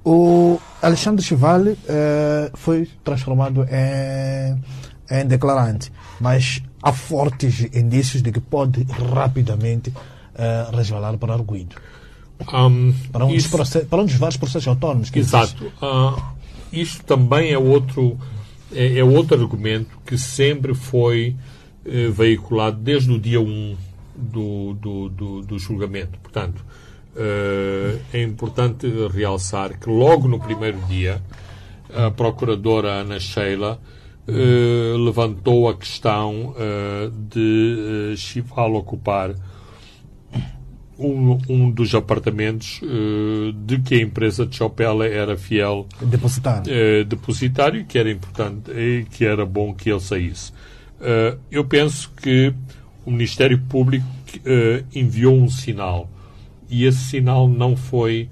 [0.03, 4.57] O Alexandre Chivale eh, foi transformado em,
[5.19, 8.83] em declarante, mas há fortes indícios de que pode
[9.13, 9.93] rapidamente
[10.35, 11.75] eh, resvalar para arguido.
[12.51, 15.19] Hum, Para um, dos isso- para um dos vários processos autónomos que.
[15.19, 15.71] Exato.
[15.79, 16.33] Ah,
[16.73, 18.17] isto também é outro,
[18.73, 21.35] é, é outro argumento que sempre foi
[21.85, 23.77] eh, veiculado desde o dia 1
[24.15, 26.17] do, do, do, do julgamento.
[26.23, 26.65] Portanto,
[28.13, 31.21] é importante realçar que logo no primeiro dia
[31.93, 33.79] a procuradora Ana Sheila
[34.27, 39.35] eh, levantou a questão eh, de eh, Chival ocupar
[40.97, 46.71] um, um dos apartamentos eh, de que a empresa de Chopella era fiel Depositário.
[46.71, 50.53] eh, depositário, que era importante e que era bom que ele saísse.
[51.01, 52.53] Eh, eu penso que
[53.05, 54.05] o Ministério Público
[54.45, 56.07] eh, enviou um sinal
[56.71, 58.29] e esse sinal não foi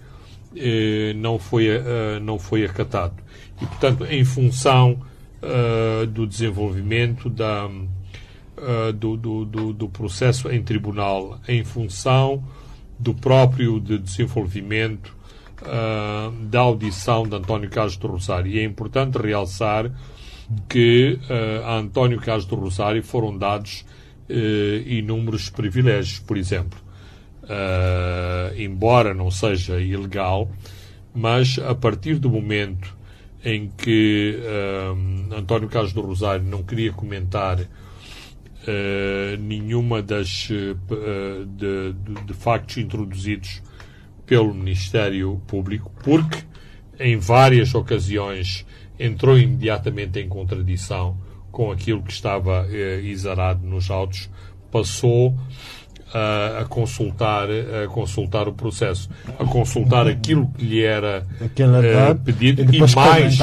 [0.55, 3.15] eh, não foi eh, não foi acatado
[3.61, 4.99] e portanto em função
[5.41, 7.69] eh, do desenvolvimento da
[8.57, 12.43] eh, do, do, do, do processo em tribunal em função
[12.97, 15.19] do próprio de desenvolvimento
[16.49, 18.49] da audição de António do Rosário.
[18.49, 19.91] E é importante realçar
[20.69, 21.19] que
[21.65, 22.17] a António
[22.47, 23.85] do Rosário foram dados
[24.85, 26.19] inúmeros privilégios.
[26.19, 26.79] Por exemplo,
[27.49, 30.49] ah, embora não seja ilegal,
[31.13, 32.95] mas a partir do momento
[33.43, 37.59] em que ah, António Carlos do Rosário não queria comentar
[38.67, 41.93] eh, nenhuma das de,
[42.25, 43.61] de- factos introduzidos
[44.25, 46.43] pelo Ministério Público, porque
[46.99, 48.65] em várias ocasiões
[48.99, 51.17] entrou imediatamente em contradição
[51.51, 54.29] com aquilo que estava eh, exarado nos autos,
[54.71, 55.35] passou
[56.13, 62.61] a, a consultar a consultar o processo, a consultar aquilo que lhe era data, pedido
[62.61, 63.37] e depois mais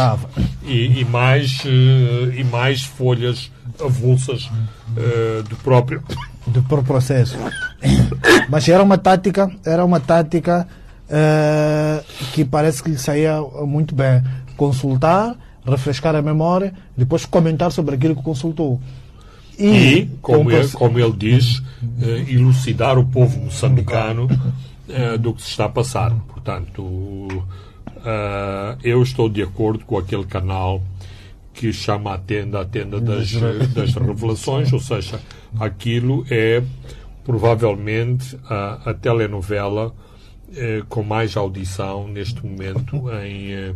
[0.63, 3.51] e, e mais eh, e mais folhas
[3.81, 4.51] avulsas
[4.97, 6.03] eh, do próprio
[6.47, 7.37] do próprio processo.
[8.49, 10.67] Mas era uma tática, era uma tática
[12.33, 14.23] que parece que lhe saía muito bem.
[14.57, 18.81] Consultar, refrescar a memória, depois comentar sobre aquilo que consultou.
[19.59, 21.63] E, como, com ele, como ele diz,
[22.03, 24.29] eh, elucidar o povo moçambicano
[24.89, 26.13] eh, do que se está a passar.
[26.29, 27.29] Portanto,
[28.05, 30.83] eh, eu estou de acordo com aquele canal
[31.53, 33.33] que chama a tenda a tenda das,
[33.73, 35.19] das revelações, ou seja,
[35.59, 36.63] aquilo é
[37.25, 39.93] provavelmente a, a telenovela
[40.55, 43.75] eh, com mais audição neste momento em,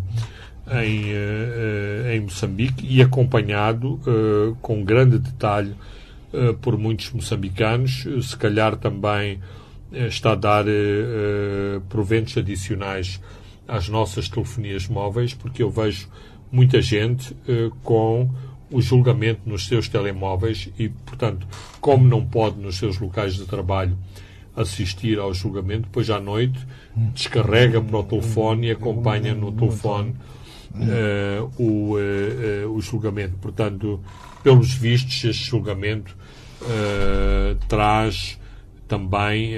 [0.71, 5.75] em, eh, eh, em Moçambique e acompanhado eh, com grande detalhe
[6.63, 9.41] por muitos moçambicanos, se calhar também
[9.91, 10.65] está a dar
[11.89, 13.21] proventos adicionais
[13.67, 16.09] às nossas telefonias móveis, porque eu vejo
[16.53, 17.35] muita gente
[17.83, 18.31] com
[18.71, 21.49] o julgamento nos seus telemóveis e, portanto,
[21.81, 23.99] como não pode nos seus locais de trabalho
[24.55, 26.65] assistir ao julgamento, depois à noite
[27.13, 30.15] descarrega para o telefone e acompanha no telefone
[31.59, 33.37] o, uh, uh, o julgamento.
[33.41, 34.01] Portanto,
[34.43, 36.17] pelos vistos, este julgamento
[37.69, 38.39] traz
[38.87, 39.55] também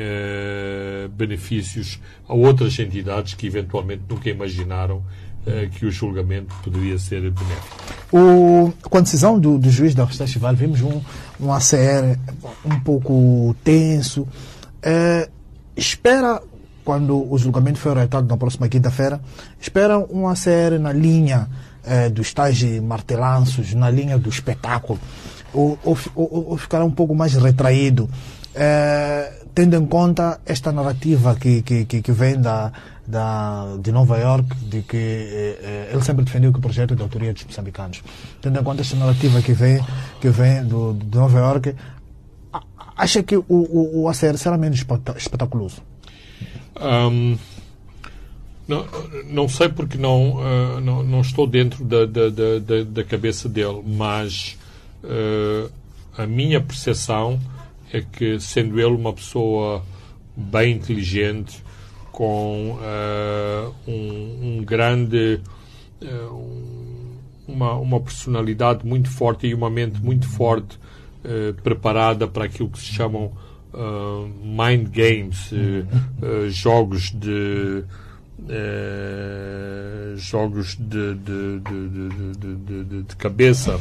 [1.17, 1.99] benefícios
[2.29, 5.03] a outras entidades que eventualmente nunca imaginaram
[5.73, 7.77] que o julgamento poderia ser benéfico.
[8.13, 11.01] O, com a decisão do, do juiz da Festival, vimos um,
[11.41, 12.17] um ACR
[12.65, 14.29] um pouco tenso.
[15.77, 16.41] espera
[16.85, 19.21] quando o julgamento foi orientado na próxima quinta-feira,
[19.61, 21.49] esperam um ACR na linha
[21.85, 24.99] eh, dos tais martelanços, na linha do espetáculo,
[25.53, 28.09] ou, ou, ou, ou ficará um pouco mais retraído,
[28.55, 32.73] eh, tendo em conta esta narrativa que, que, que, vem da,
[33.07, 37.03] da, de Nova York, de que eh, ele sempre defendeu que o projeto é de
[37.03, 38.03] autoria dos moçambicanos.
[38.41, 39.85] Tendo em conta esta narrativa que vem,
[40.21, 41.75] que vem do, de Nova York,
[42.97, 44.85] acha que o, o, o ACR será menos
[45.17, 45.83] espetaculoso?
[46.81, 47.37] Um,
[48.67, 48.87] não,
[49.27, 53.83] não sei porque não, uh, não, não, estou dentro da, da, da, da cabeça dele,
[53.85, 54.59] mas
[55.03, 55.71] uh,
[56.17, 57.41] a minha percepção
[57.93, 59.85] é que, sendo ele uma pessoa
[60.37, 61.63] bem inteligente,
[62.11, 65.41] com uh, um, um, grande.
[67.47, 70.79] uma, uma personalidade muito forte e uma mente muito forte
[71.63, 73.31] preparada para aquilo que se chamam
[73.75, 77.85] uh, mind games, uh, jogos de
[80.17, 83.81] jogos de, de, de, de cabeça.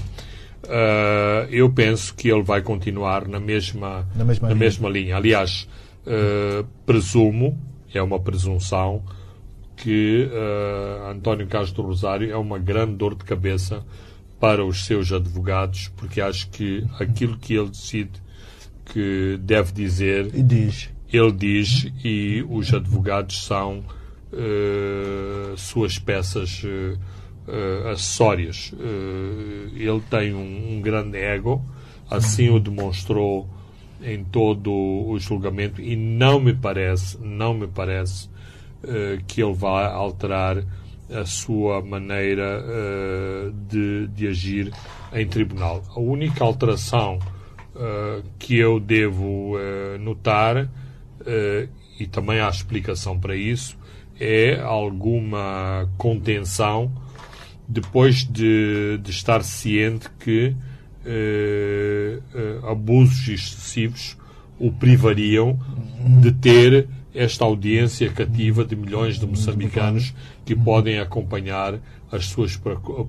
[1.50, 4.66] eu penso que ele vai continuar na mesma, na mesma, na linha.
[4.66, 5.18] mesma linha.
[5.18, 5.68] Aliás,
[6.86, 7.58] presumo,
[7.92, 9.02] é uma presunção,
[9.76, 10.30] que
[11.10, 13.84] António Castro Rosário é uma grande dor de cabeça
[14.40, 18.22] para os seus advogados, porque acho que aquilo que ele decide
[18.86, 20.34] que deve dizer.
[20.34, 20.90] E diz.
[21.12, 23.84] Ele diz e os advogados são
[24.32, 26.98] uh, suas peças uh,
[27.48, 28.74] uh, acessórias.
[29.76, 31.64] ele tem um, um, grande ego,
[32.10, 33.50] assim o demonstrou
[34.02, 38.30] em todo o julgamento e não me parece, não me parece
[39.28, 40.64] que ele vá alterar
[41.14, 42.64] a sua maneira
[43.70, 44.74] de, de agir
[45.14, 45.84] em tribunal.
[45.96, 47.20] A única alteração
[47.76, 51.70] uh, que eu devo uh, notar, uh,
[52.00, 53.78] e também há explicação para isso,
[54.20, 56.92] é alguma contenção
[57.68, 60.56] depois de, de estar ciente que
[62.64, 64.18] abusos excessivos
[64.60, 65.60] o privariam
[66.22, 70.14] de ter esta audiência cativa de milhões de moçambicanos
[70.46, 71.80] que podem acompanhar
[72.12, 72.60] as suas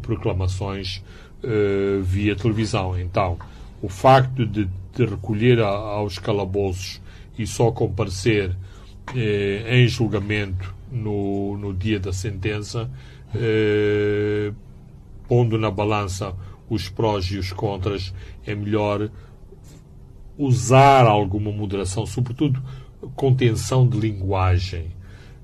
[0.00, 1.02] proclamações
[1.42, 2.98] uh, via televisão.
[2.98, 3.38] Então,
[3.82, 7.02] o facto de, de recolher a, aos calabouços
[7.36, 8.56] e só comparecer
[9.14, 12.88] eh, em julgamento no, no dia da sentença,
[13.34, 14.52] eh,
[15.26, 16.34] pondo na balança
[16.70, 18.14] os prós e os contras,
[18.46, 19.10] é melhor
[20.38, 22.62] usar alguma moderação, sobretudo
[23.16, 24.86] contenção de linguagem.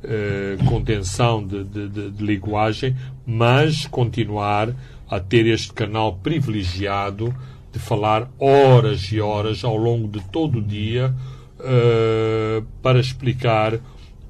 [0.01, 4.73] Eh, contenção de, de, de, de linguagem, mas continuar
[5.11, 7.35] a ter este canal privilegiado
[7.73, 11.15] de falar horas e horas ao longo de todo o dia
[11.59, 13.79] uh, para explicar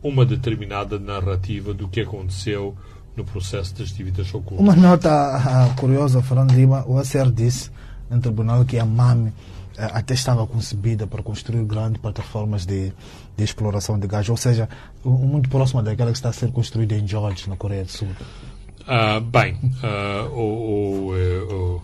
[0.03, 2.74] uma determinada narrativa do que aconteceu
[3.16, 4.61] no processo das dívidas ocultas.
[4.61, 7.70] Uma nota uh, curiosa, Fernando Lima, o ACR disse
[8.09, 9.34] no tribunal que a MAME uh,
[9.76, 12.93] até estava concebida para construir grandes plataformas de,
[13.36, 14.68] de exploração de gás, ou seja,
[15.05, 18.09] muito próxima daquela que está a ser construída em George, na Coreia do Sul.
[18.82, 19.59] Uh, bem,
[20.32, 21.82] o, o, o,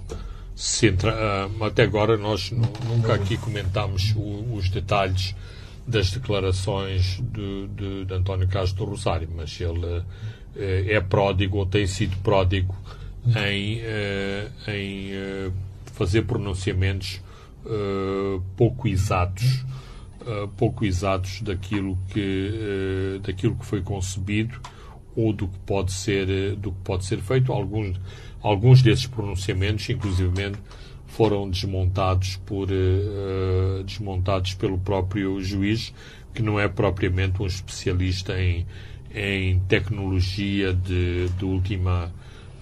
[0.57, 2.53] Uh, até agora nós
[2.87, 4.15] nunca aqui comentámos
[4.53, 5.35] os detalhes
[5.85, 10.05] das declarações de, de, de António Castro do Rosário, mas ele uh,
[10.57, 12.75] é pródigo ou tem sido pródigo
[13.27, 15.11] em, uh, em
[15.93, 17.21] fazer pronunciamentos
[18.57, 19.65] pouco exatos,
[20.59, 24.61] pouco exatos daquilo que, daquilo que foi concebido
[25.17, 27.51] ou do que pode ser, do que pode ser feito.
[27.53, 27.97] Alguns
[28.45, 30.59] Alguns desses pronunciamentos, inclusivamente,
[31.07, 35.95] foram desmontados por uh, desmontados pelo próprio juiz,
[36.35, 38.67] que não é propriamente um especialista em,
[39.15, 42.13] em tecnologia de, de última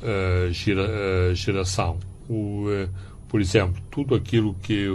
[0.01, 1.99] uh, gera, uh, geração.
[2.31, 2.67] O,
[3.29, 4.87] por exemplo, tudo aquilo que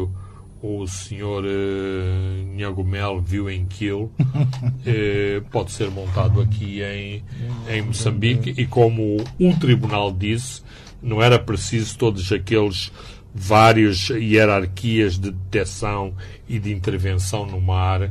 [0.62, 7.24] o, senhor uh, Nhagomel viu em Kiel uh, pode ser montado aqui em,
[7.70, 10.62] em Moçambique e como o tribunal disse,
[11.02, 12.92] não era preciso todos aqueles
[13.34, 16.14] várias hierarquias de detecção
[16.50, 18.10] e de intervenção no mar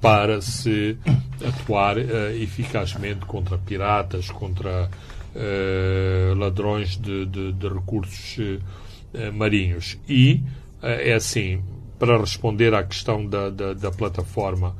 [0.00, 0.96] para se
[1.44, 4.88] atuar uh, eficazmente contra piratas, contra
[5.34, 9.98] uh, ladrões de, de, de recursos uh, marinhos.
[10.08, 10.42] E
[10.82, 11.62] é assim,
[12.00, 14.74] para responder à questão da, da, da plataforma,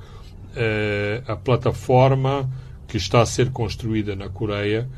[1.29, 2.51] a plataforma
[2.89, 4.89] que está a ser construída na Coreia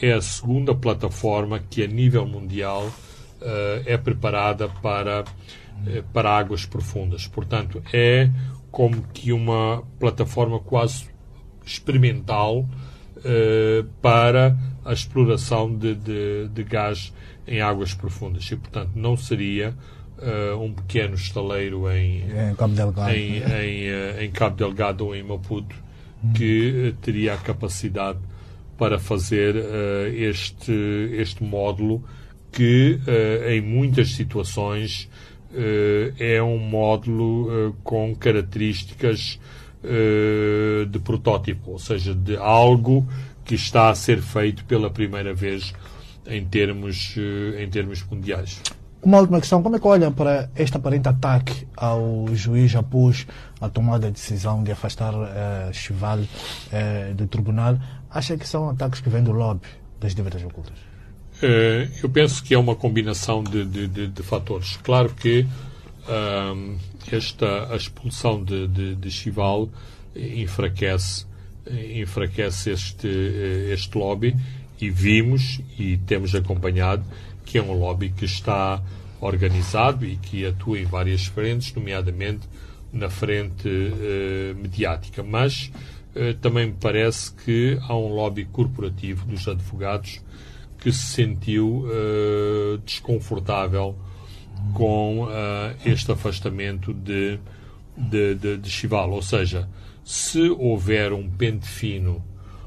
[0.00, 2.88] é a segunda plataforma que a nível mundial
[3.86, 5.24] é preparada para,
[6.12, 7.26] para águas profundas.
[7.26, 8.30] Portanto, é
[8.70, 11.08] como que uma plataforma quase
[11.64, 12.68] experimental
[14.00, 17.12] para a exploração de, de, de, gás
[17.46, 18.44] em águas profundas.
[18.50, 19.74] E, portanto, não seria
[20.22, 25.14] uh, um pequeno estaleiro em, em Cabo Delgado, em, em, uh, em Cabo Delgado ou
[25.14, 25.74] em Maputo
[26.22, 26.32] hum.
[26.32, 28.18] que teria a capacidade
[28.78, 29.56] para fazer
[30.14, 30.72] este,
[31.12, 32.02] este módulo
[32.50, 32.98] que,
[33.46, 35.06] em muitas situações,
[35.50, 39.38] uh, é um módulo uh, com características
[39.84, 43.06] uh, de protótipo, ou seja, de algo
[43.44, 45.74] que está a ser feito pela primeira vez
[46.26, 47.16] em termos,
[47.58, 48.62] em termos mundiais.
[49.02, 53.26] Uma última questão, como é que olham para este aparente ataque ao juiz após
[53.58, 57.78] a tomada de decisão de afastar uh, Chival uh, do tribunal?
[58.10, 59.66] Acha que são ataques que vêm do lobby
[59.98, 60.90] das dívidas ocultas?
[61.42, 64.76] Eh, eu penso que é uma combinação de, de, de, de fatores.
[64.82, 65.46] Claro que
[66.54, 66.76] um,
[67.10, 69.68] esta a expulsão de, de, de Chival
[70.14, 71.24] enfraquece,
[71.94, 74.36] enfraquece este, eh, este lobby
[74.80, 77.04] e vimos e temos acompanhado
[77.50, 78.80] que é um lobby que está
[79.20, 82.48] organizado e que atua em várias frentes, nomeadamente
[82.92, 85.20] na frente uh, mediática.
[85.24, 85.72] Mas
[86.14, 90.20] uh, também me parece que há um lobby corporativo dos advogados
[90.78, 93.98] que se sentiu uh, desconfortável
[94.74, 95.26] com
[95.86, 97.40] este afastamento de,
[97.96, 99.10] de, de, de Chival.
[99.10, 99.66] Ou seja,
[100.04, 102.22] se houver um pente fino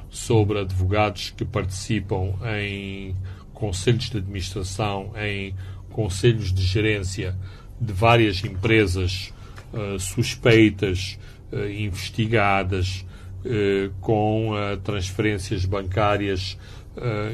[0.10, 3.16] sobre advogados que participam em
[3.64, 5.56] conselhos de administração, em
[5.90, 7.34] conselhos de gerência
[7.80, 9.34] de várias empresas
[9.72, 11.18] uh, suspeitas,
[11.50, 13.06] uh, investigadas,
[13.46, 14.52] uh, com
[14.84, 16.58] transferências bancárias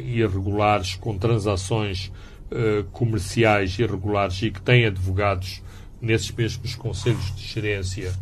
[0.06, 2.10] irregulares, com transações
[2.94, 5.62] comerciais irregulares e que têm advogados
[6.00, 8.14] nesses mesmos conselhos de gerência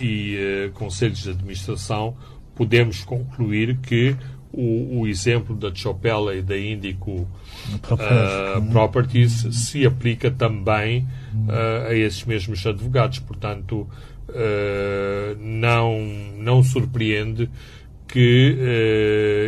[0.00, 2.16] e conselhos de administração,
[2.54, 4.16] podemos concluir que
[4.52, 11.94] o, o exemplo da Chopella e da Indico uh, Properties se aplica também uh, a
[11.94, 13.20] esses mesmos advogados.
[13.20, 13.88] Portanto,
[14.28, 16.00] uh, não,
[16.38, 17.48] não surpreende
[18.08, 18.56] que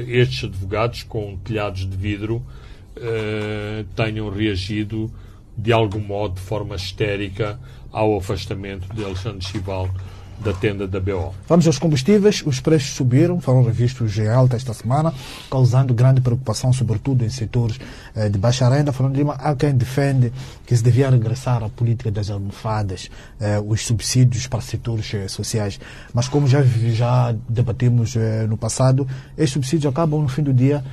[0.06, 2.40] estes advogados com telhados de vidro
[3.96, 5.12] tenham reagido
[5.58, 7.58] de algum modo de forma histérica
[7.90, 9.90] ao afastamento de Alexandre Chival
[10.40, 11.34] da tenda da BO.
[11.48, 12.42] Vamos aos combustíveis.
[12.44, 15.12] Os preços subiram, foram revistos em alta esta semana,
[15.50, 17.78] causando grande preocupação, sobretudo em setores
[18.14, 18.92] eh, de baixa renda.
[18.92, 20.32] Falando de há quem defende
[20.66, 23.10] que se devia regressar à política das almofadas,
[23.40, 25.78] eh, os subsídios para setores eh, sociais.
[26.12, 29.06] Mas como já, já debatemos eh, no passado,
[29.36, 30.84] estes subsídios acabam no fim do dia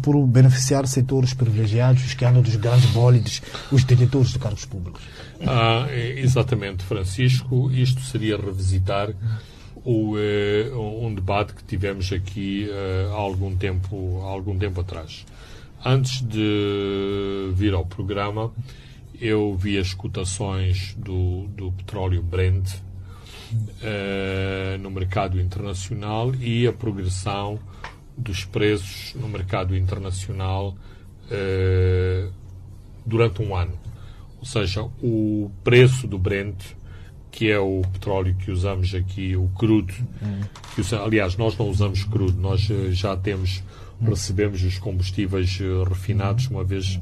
[0.00, 5.02] por beneficiar setores privilegiados, os que andam dos grandes bólides, os detentores de cargos públicos.
[5.44, 7.70] Ah, exatamente, Francisco.
[7.70, 9.14] Isto seria revisitar
[9.86, 15.24] o, uh, um debate que tivemos aqui uh, há algum tempo, há algum tempo atrás.
[15.84, 18.52] Antes de vir ao programa,
[19.20, 27.60] eu vi as cotações do, do petróleo Brent uh, no mercado internacional e a progressão
[28.18, 30.74] dos preços no mercado internacional
[33.04, 33.78] durante um ano.
[34.46, 36.54] Ou seja, o preço do Brent,
[37.32, 39.92] que é o petróleo que usamos aqui, o crudo,
[40.72, 43.60] que, aliás, nós não usamos crudo, nós eh, já temos,
[44.00, 47.00] recebemos os combustíveis eh, refinados, uma vez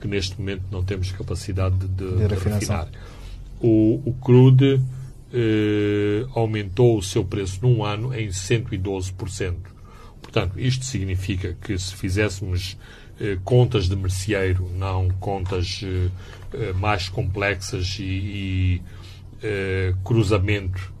[0.00, 2.88] que neste momento não temos capacidade de, de, de refinar.
[3.60, 4.82] O, o crudo
[5.34, 9.75] eh, aumentou o seu preço num ano em 112%.
[10.36, 12.76] Portanto, isto significa que se fizéssemos
[13.18, 16.10] eh, contas de merceeiro, não contas eh,
[16.52, 18.82] eh, mais complexas e, e
[20.04, 20.92] cruzamento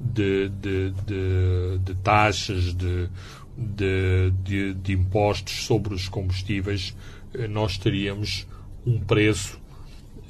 [0.00, 3.10] de, de, de, de taxas, de,
[3.58, 6.96] de, de, impostos sobre os combustíveis,
[7.50, 8.46] nós teríamos
[8.86, 9.60] um preço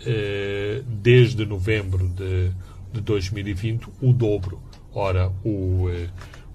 [0.05, 2.51] eh, desde novembro de,
[2.93, 4.61] de 2020, o dobro.
[4.93, 6.09] Ora, o, eh,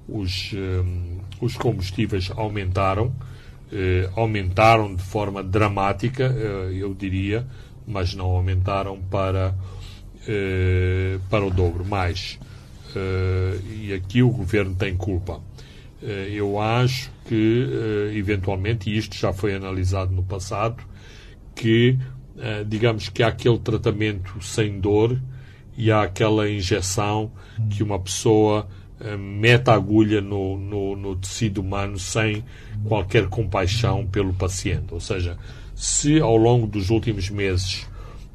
[0.07, 0.83] os, eh,
[1.43, 3.13] os combustíveis aumentaram,
[3.71, 7.45] eh, aumentaram de forma dramática, eh, eu diria,
[7.85, 9.55] mas não aumentaram para,
[10.27, 11.85] eh, para o dobro.
[11.85, 12.39] Mais,
[12.95, 15.41] eh, e aqui o governo tem culpa.
[16.01, 17.67] Eh, eu acho que,
[18.11, 20.83] eh, eventualmente, e isto já foi analisado no passado,
[21.55, 21.97] que,
[22.65, 25.21] digamos que há aquele tratamento sem dor
[25.77, 27.31] e há aquela injeção
[27.69, 28.67] que uma pessoa
[29.17, 32.43] mete a agulha no, no, no tecido humano sem
[32.85, 34.93] qualquer compaixão pelo paciente.
[34.93, 35.37] Ou seja,
[35.75, 37.87] se ao longo dos últimos meses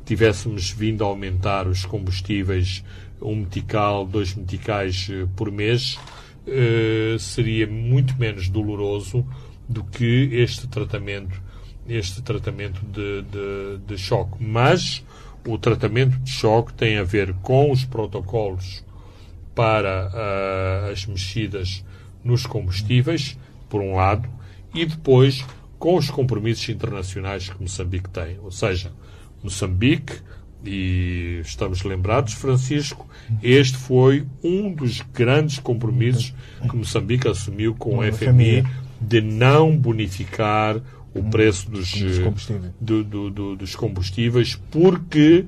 [0.04, 2.84] tivéssemos vindo a aumentar os combustíveis
[3.20, 5.98] um metical, dois meticais eh, por mês,
[6.46, 9.26] eh, seria muito menos doloroso
[9.68, 11.40] do que este tratamento,
[11.88, 14.42] este tratamento de, de, de choque.
[14.42, 15.04] Mas
[15.46, 18.84] o tratamento de choque tem a ver com os protocolos
[19.58, 21.84] para ah, as mexidas
[22.22, 23.36] nos combustíveis,
[23.68, 24.28] por um lado,
[24.72, 25.44] e depois
[25.80, 28.38] com os compromissos internacionais que Moçambique tem.
[28.40, 28.92] Ou seja,
[29.42, 30.12] Moçambique,
[30.64, 33.04] e estamos lembrados, Francisco,
[33.42, 36.32] este foi um dos grandes compromissos
[36.70, 38.64] que Moçambique assumiu com o FMI
[39.00, 40.80] de não bonificar
[41.14, 41.92] o preço dos,
[42.22, 42.72] combustíveis.
[42.80, 45.46] do- do- do- dos combustíveis porque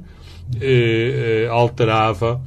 [0.61, 2.41] eh, eh, alterava,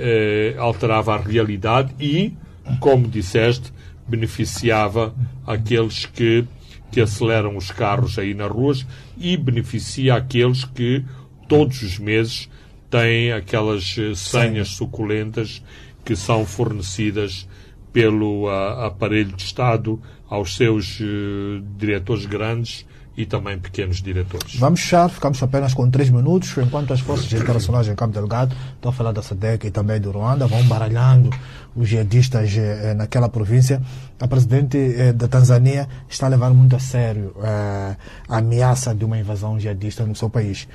[0.00, 2.32] eh, alterava a realidade e,
[2.80, 3.72] como disseste,
[4.06, 5.14] beneficiava
[5.46, 6.44] aqueles que,
[6.90, 8.86] que aceleram os carros aí nas ruas
[9.16, 11.04] e beneficia aqueles que
[11.48, 12.48] todos os meses
[12.90, 15.62] têm aquelas eh, senhas suculentas
[16.04, 17.46] que são fornecidas
[17.92, 22.86] pelo ah, aparelho de Estado aos seus eh, diretores grandes
[23.18, 24.54] e também pequenos diretores.
[24.54, 28.90] Vamos fechar, ficamos apenas com três minutos, enquanto as forças internacionais em Cabo Delgado, estou
[28.90, 31.28] a falar da SADEC e também do Ruanda, vão baralhando
[31.74, 33.82] os jihadistas eh, naquela província.
[34.20, 37.96] A presidente eh, da Tanzânia está a levar muito a sério eh,
[38.28, 40.68] a ameaça de uma invasão jihadista no seu país.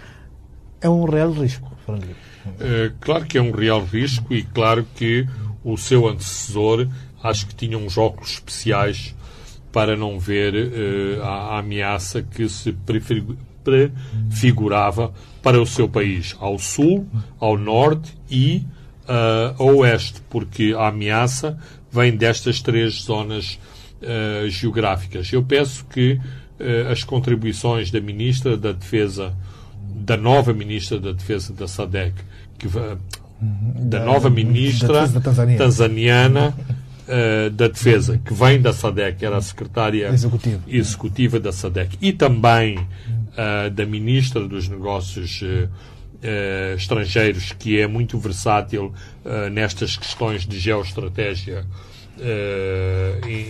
[0.82, 2.14] É um real risco, Fernando.
[2.60, 5.26] Eh, claro que é um real risco e claro que
[5.64, 6.90] o seu antecessor
[7.24, 9.16] acho que tinha uns óculos especiais
[9.74, 13.36] para não ver eh, a, a ameaça que se prefig-
[14.30, 15.12] prefigurava
[15.42, 17.06] para o seu país, ao sul,
[17.40, 18.64] ao norte e
[19.08, 21.58] ah, ao oeste, porque a ameaça
[21.92, 23.60] vem destas três zonas
[24.02, 25.32] eh, geográficas.
[25.34, 26.20] Eu peço que
[26.90, 29.34] as contribuições da Ministra da Defesa
[29.96, 32.14] da nova ministra da Defesa da SADEC,
[32.58, 32.98] que da,
[34.00, 35.58] Da- nova ministra da Tanzânia.
[35.58, 36.54] tanzaniana
[37.08, 40.62] eh, da Defesa, que vem da SADEC, era a secretária Executiva.
[40.68, 42.80] executiva da SADEC, e também
[43.36, 45.42] eh, da ministra dos Negócios
[46.22, 48.94] eh, Estrangeiros, que é muito versátil
[49.52, 51.66] nestas questões de geoestratégia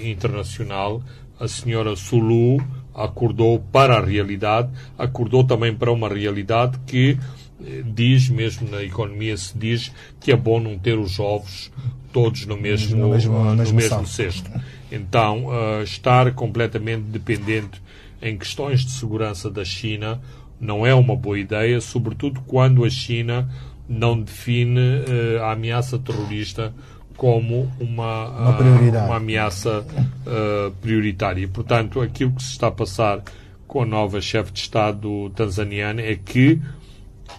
[0.09, 1.03] internacional,
[1.39, 2.57] a senhora Sulu
[2.95, 7.19] acordou para a realidade, acordou também para uma realidade que
[7.85, 11.71] diz, mesmo na economia se diz, que é bom não ter os ovos
[12.11, 14.49] todos no mesmo, No mesmo- no no mesmo mesmo cesto.
[14.91, 17.81] Então, eh, estar completamente dependente
[18.21, 20.21] em questões de segurança da China
[20.59, 23.49] não é uma boa ideia, sobretudo quando a China
[23.89, 26.71] não define eh, a ameaça terrorista
[27.17, 29.05] como uma, Uma prioridade.
[29.07, 29.85] uma ameaça
[30.81, 31.47] prioritária.
[31.47, 33.21] Portanto, aquilo que se está a passar
[33.67, 36.59] com a nova chefe de Estado tanzaniana é que,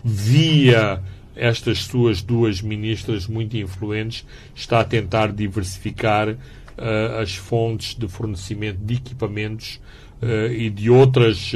[0.05, 1.03] via
[1.35, 4.25] estas suas duas ministras muito influentes,
[4.55, 6.37] está a tentar diversificar
[6.77, 9.81] ah, as fontes de fornecimento de equipamentos
[10.23, 11.53] ah, e de outras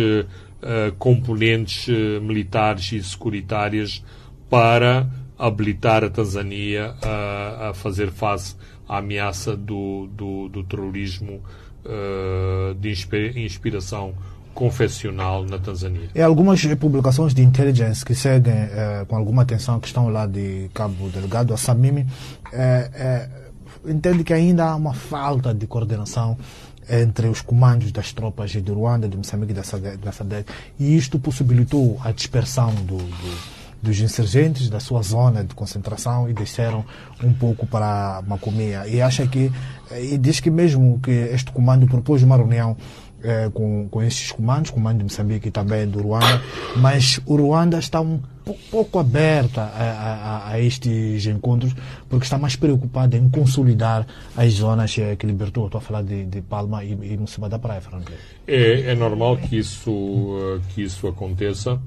[0.63, 1.87] ah, componentes
[2.21, 4.03] militares e securitárias
[4.51, 8.57] para habilitar a Tanzânia a, a fazer face
[8.89, 11.41] à ameaça do, do, do terrorismo
[12.81, 14.15] de inspi- inspiração
[14.59, 16.11] confessional na Tanzânia.
[16.15, 20.69] E algumas publicações de intelligence que seguem eh, com alguma atenção que estão lá de
[20.75, 22.05] Cabo Delgado, a Samimi,
[22.53, 23.29] eh,
[23.87, 26.37] entende que ainda há uma falta de coordenação
[26.91, 30.47] entre os comandos das tropas de Ruanda, de Moçambique e da SADC,
[30.81, 36.33] e isto possibilitou a dispersão do, do- dos insurgentes da sua zona de concentração e
[36.33, 36.85] desceram
[37.23, 38.89] um pouco para Macomia.
[38.89, 39.53] E acha que,
[39.97, 42.77] e diz que mesmo que este comando propôs uma reunião
[43.23, 46.43] eh, com, com esses comandos, comando de Moçambique e também do Ruanda,
[46.77, 51.75] mas o Ruanda está um po- pouco aberto a, a- a- estes encontros,
[52.09, 54.07] porque está mais preocupado em consolidar
[54.37, 55.67] as zonas eh, que libertou.
[55.67, 58.11] Estou a falar de, de Palma e, e da Praia, Fernando.
[58.47, 61.81] É, é normal que isso, eh, que isso aconteça.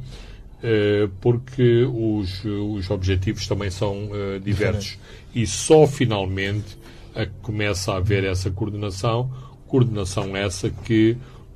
[0.64, 4.10] eh, porque os, os objetivos também são
[4.44, 5.00] diversos.
[5.34, 6.78] E só finalmente
[7.14, 9.30] que começa a haver essa coordenação,
[9.72, 11.16] coordenação essa que,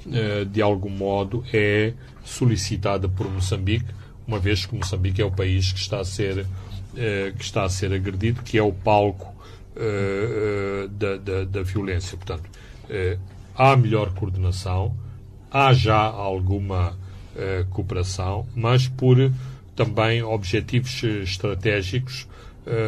[0.09, 1.93] eh, de algum modo, é
[2.24, 3.93] solicitada por Moçambique,
[4.26, 6.47] uma vez que Moçambique é o país que está a ser,
[7.38, 9.36] que está a ser agredido, que é o palco
[10.97, 12.18] da, da, da violência.
[12.18, 12.49] Portanto,
[13.53, 14.95] há melhor coordenação,
[15.51, 16.97] há já alguma
[17.70, 19.32] cooperação, mas por
[19.76, 22.28] também objetivos estratégicos.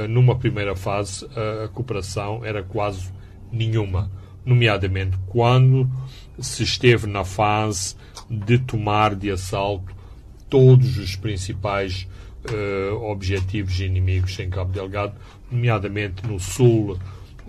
[0.09, 3.11] Numa primeira fase, a cooperação era quase
[3.51, 4.09] nenhuma,
[4.47, 5.89] nomeadamente quando
[6.39, 7.95] se esteve na fase
[8.29, 9.95] de tomar de assalto
[10.49, 12.07] todos os principais
[13.01, 15.13] objetivos inimigos em Cabo Delgado,
[15.51, 16.97] nomeadamente no sul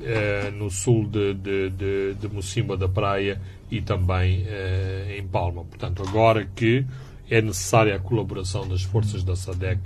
[0.00, 5.64] eh, no sul de, de, de, de Mocimba da Praia e também eh, em Palma.
[5.64, 6.86] Portanto, agora que
[7.28, 9.80] é necessária a colaboração das forças da SADEC,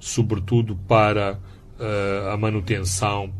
[0.00, 1.38] sobretudo para
[2.32, 3.32] a manutenção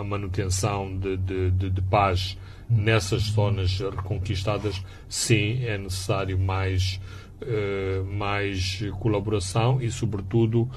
[0.00, 2.36] a manutenção de, de, de, de, paz
[2.68, 7.00] nessas zonas reconquistadas, sim, é necessário mais,
[7.42, 10.70] uh, mais colaboração e, sobretudo, uh,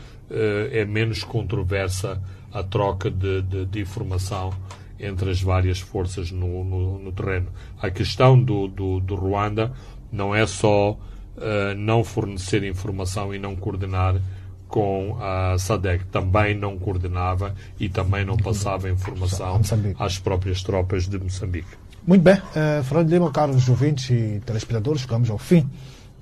[0.71, 2.21] é menos controversa
[2.51, 4.53] a troca de, de, de informação
[4.99, 7.47] entre as várias forças no, no, no terreno.
[7.81, 9.73] A questão do, do, do, Ruanda
[10.11, 14.15] não é só uh, não fornecer informação e não coordenar
[14.75, 16.03] com a SADEC.
[16.07, 19.61] Também não coordenava e também não passava informação
[19.97, 21.69] às próprias tropas de Moçambique.
[22.05, 22.35] Muito bem.
[22.35, 25.65] Uh, Fernando Lima, caros ouvintes e telespectadores, chegamos ao fim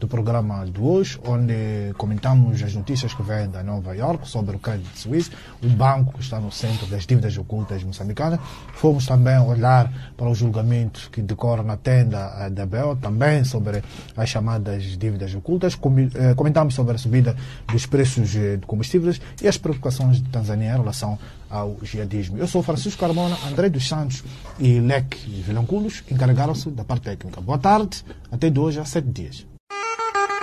[0.04, 4.60] do programa de hoje, onde comentamos as notícias que vêm da Nova York sobre o
[4.60, 5.32] Credit Suisse,
[5.64, 8.38] o banco que está no centro das dívidas ocultas moçambicanas.
[8.74, 13.82] Fomos também olhar para o julgamento que decorre na tenda eh, da BEL, também sobre
[14.18, 15.80] as chamadas dívidas ocultas.
[16.16, 17.34] Eh, comentamos sobre a subida
[17.72, 21.18] dos preços de combustíveis e as preocupações de Tanzânia em relação
[21.50, 22.38] ao jihadismo.
[22.38, 24.22] Eu sou Francisco Carmona, André dos Santos
[24.60, 27.40] e Leque Vilanculos encarregaram-se da parte técnica.
[27.40, 29.53] Boa tarde, até de hoje a sete dias.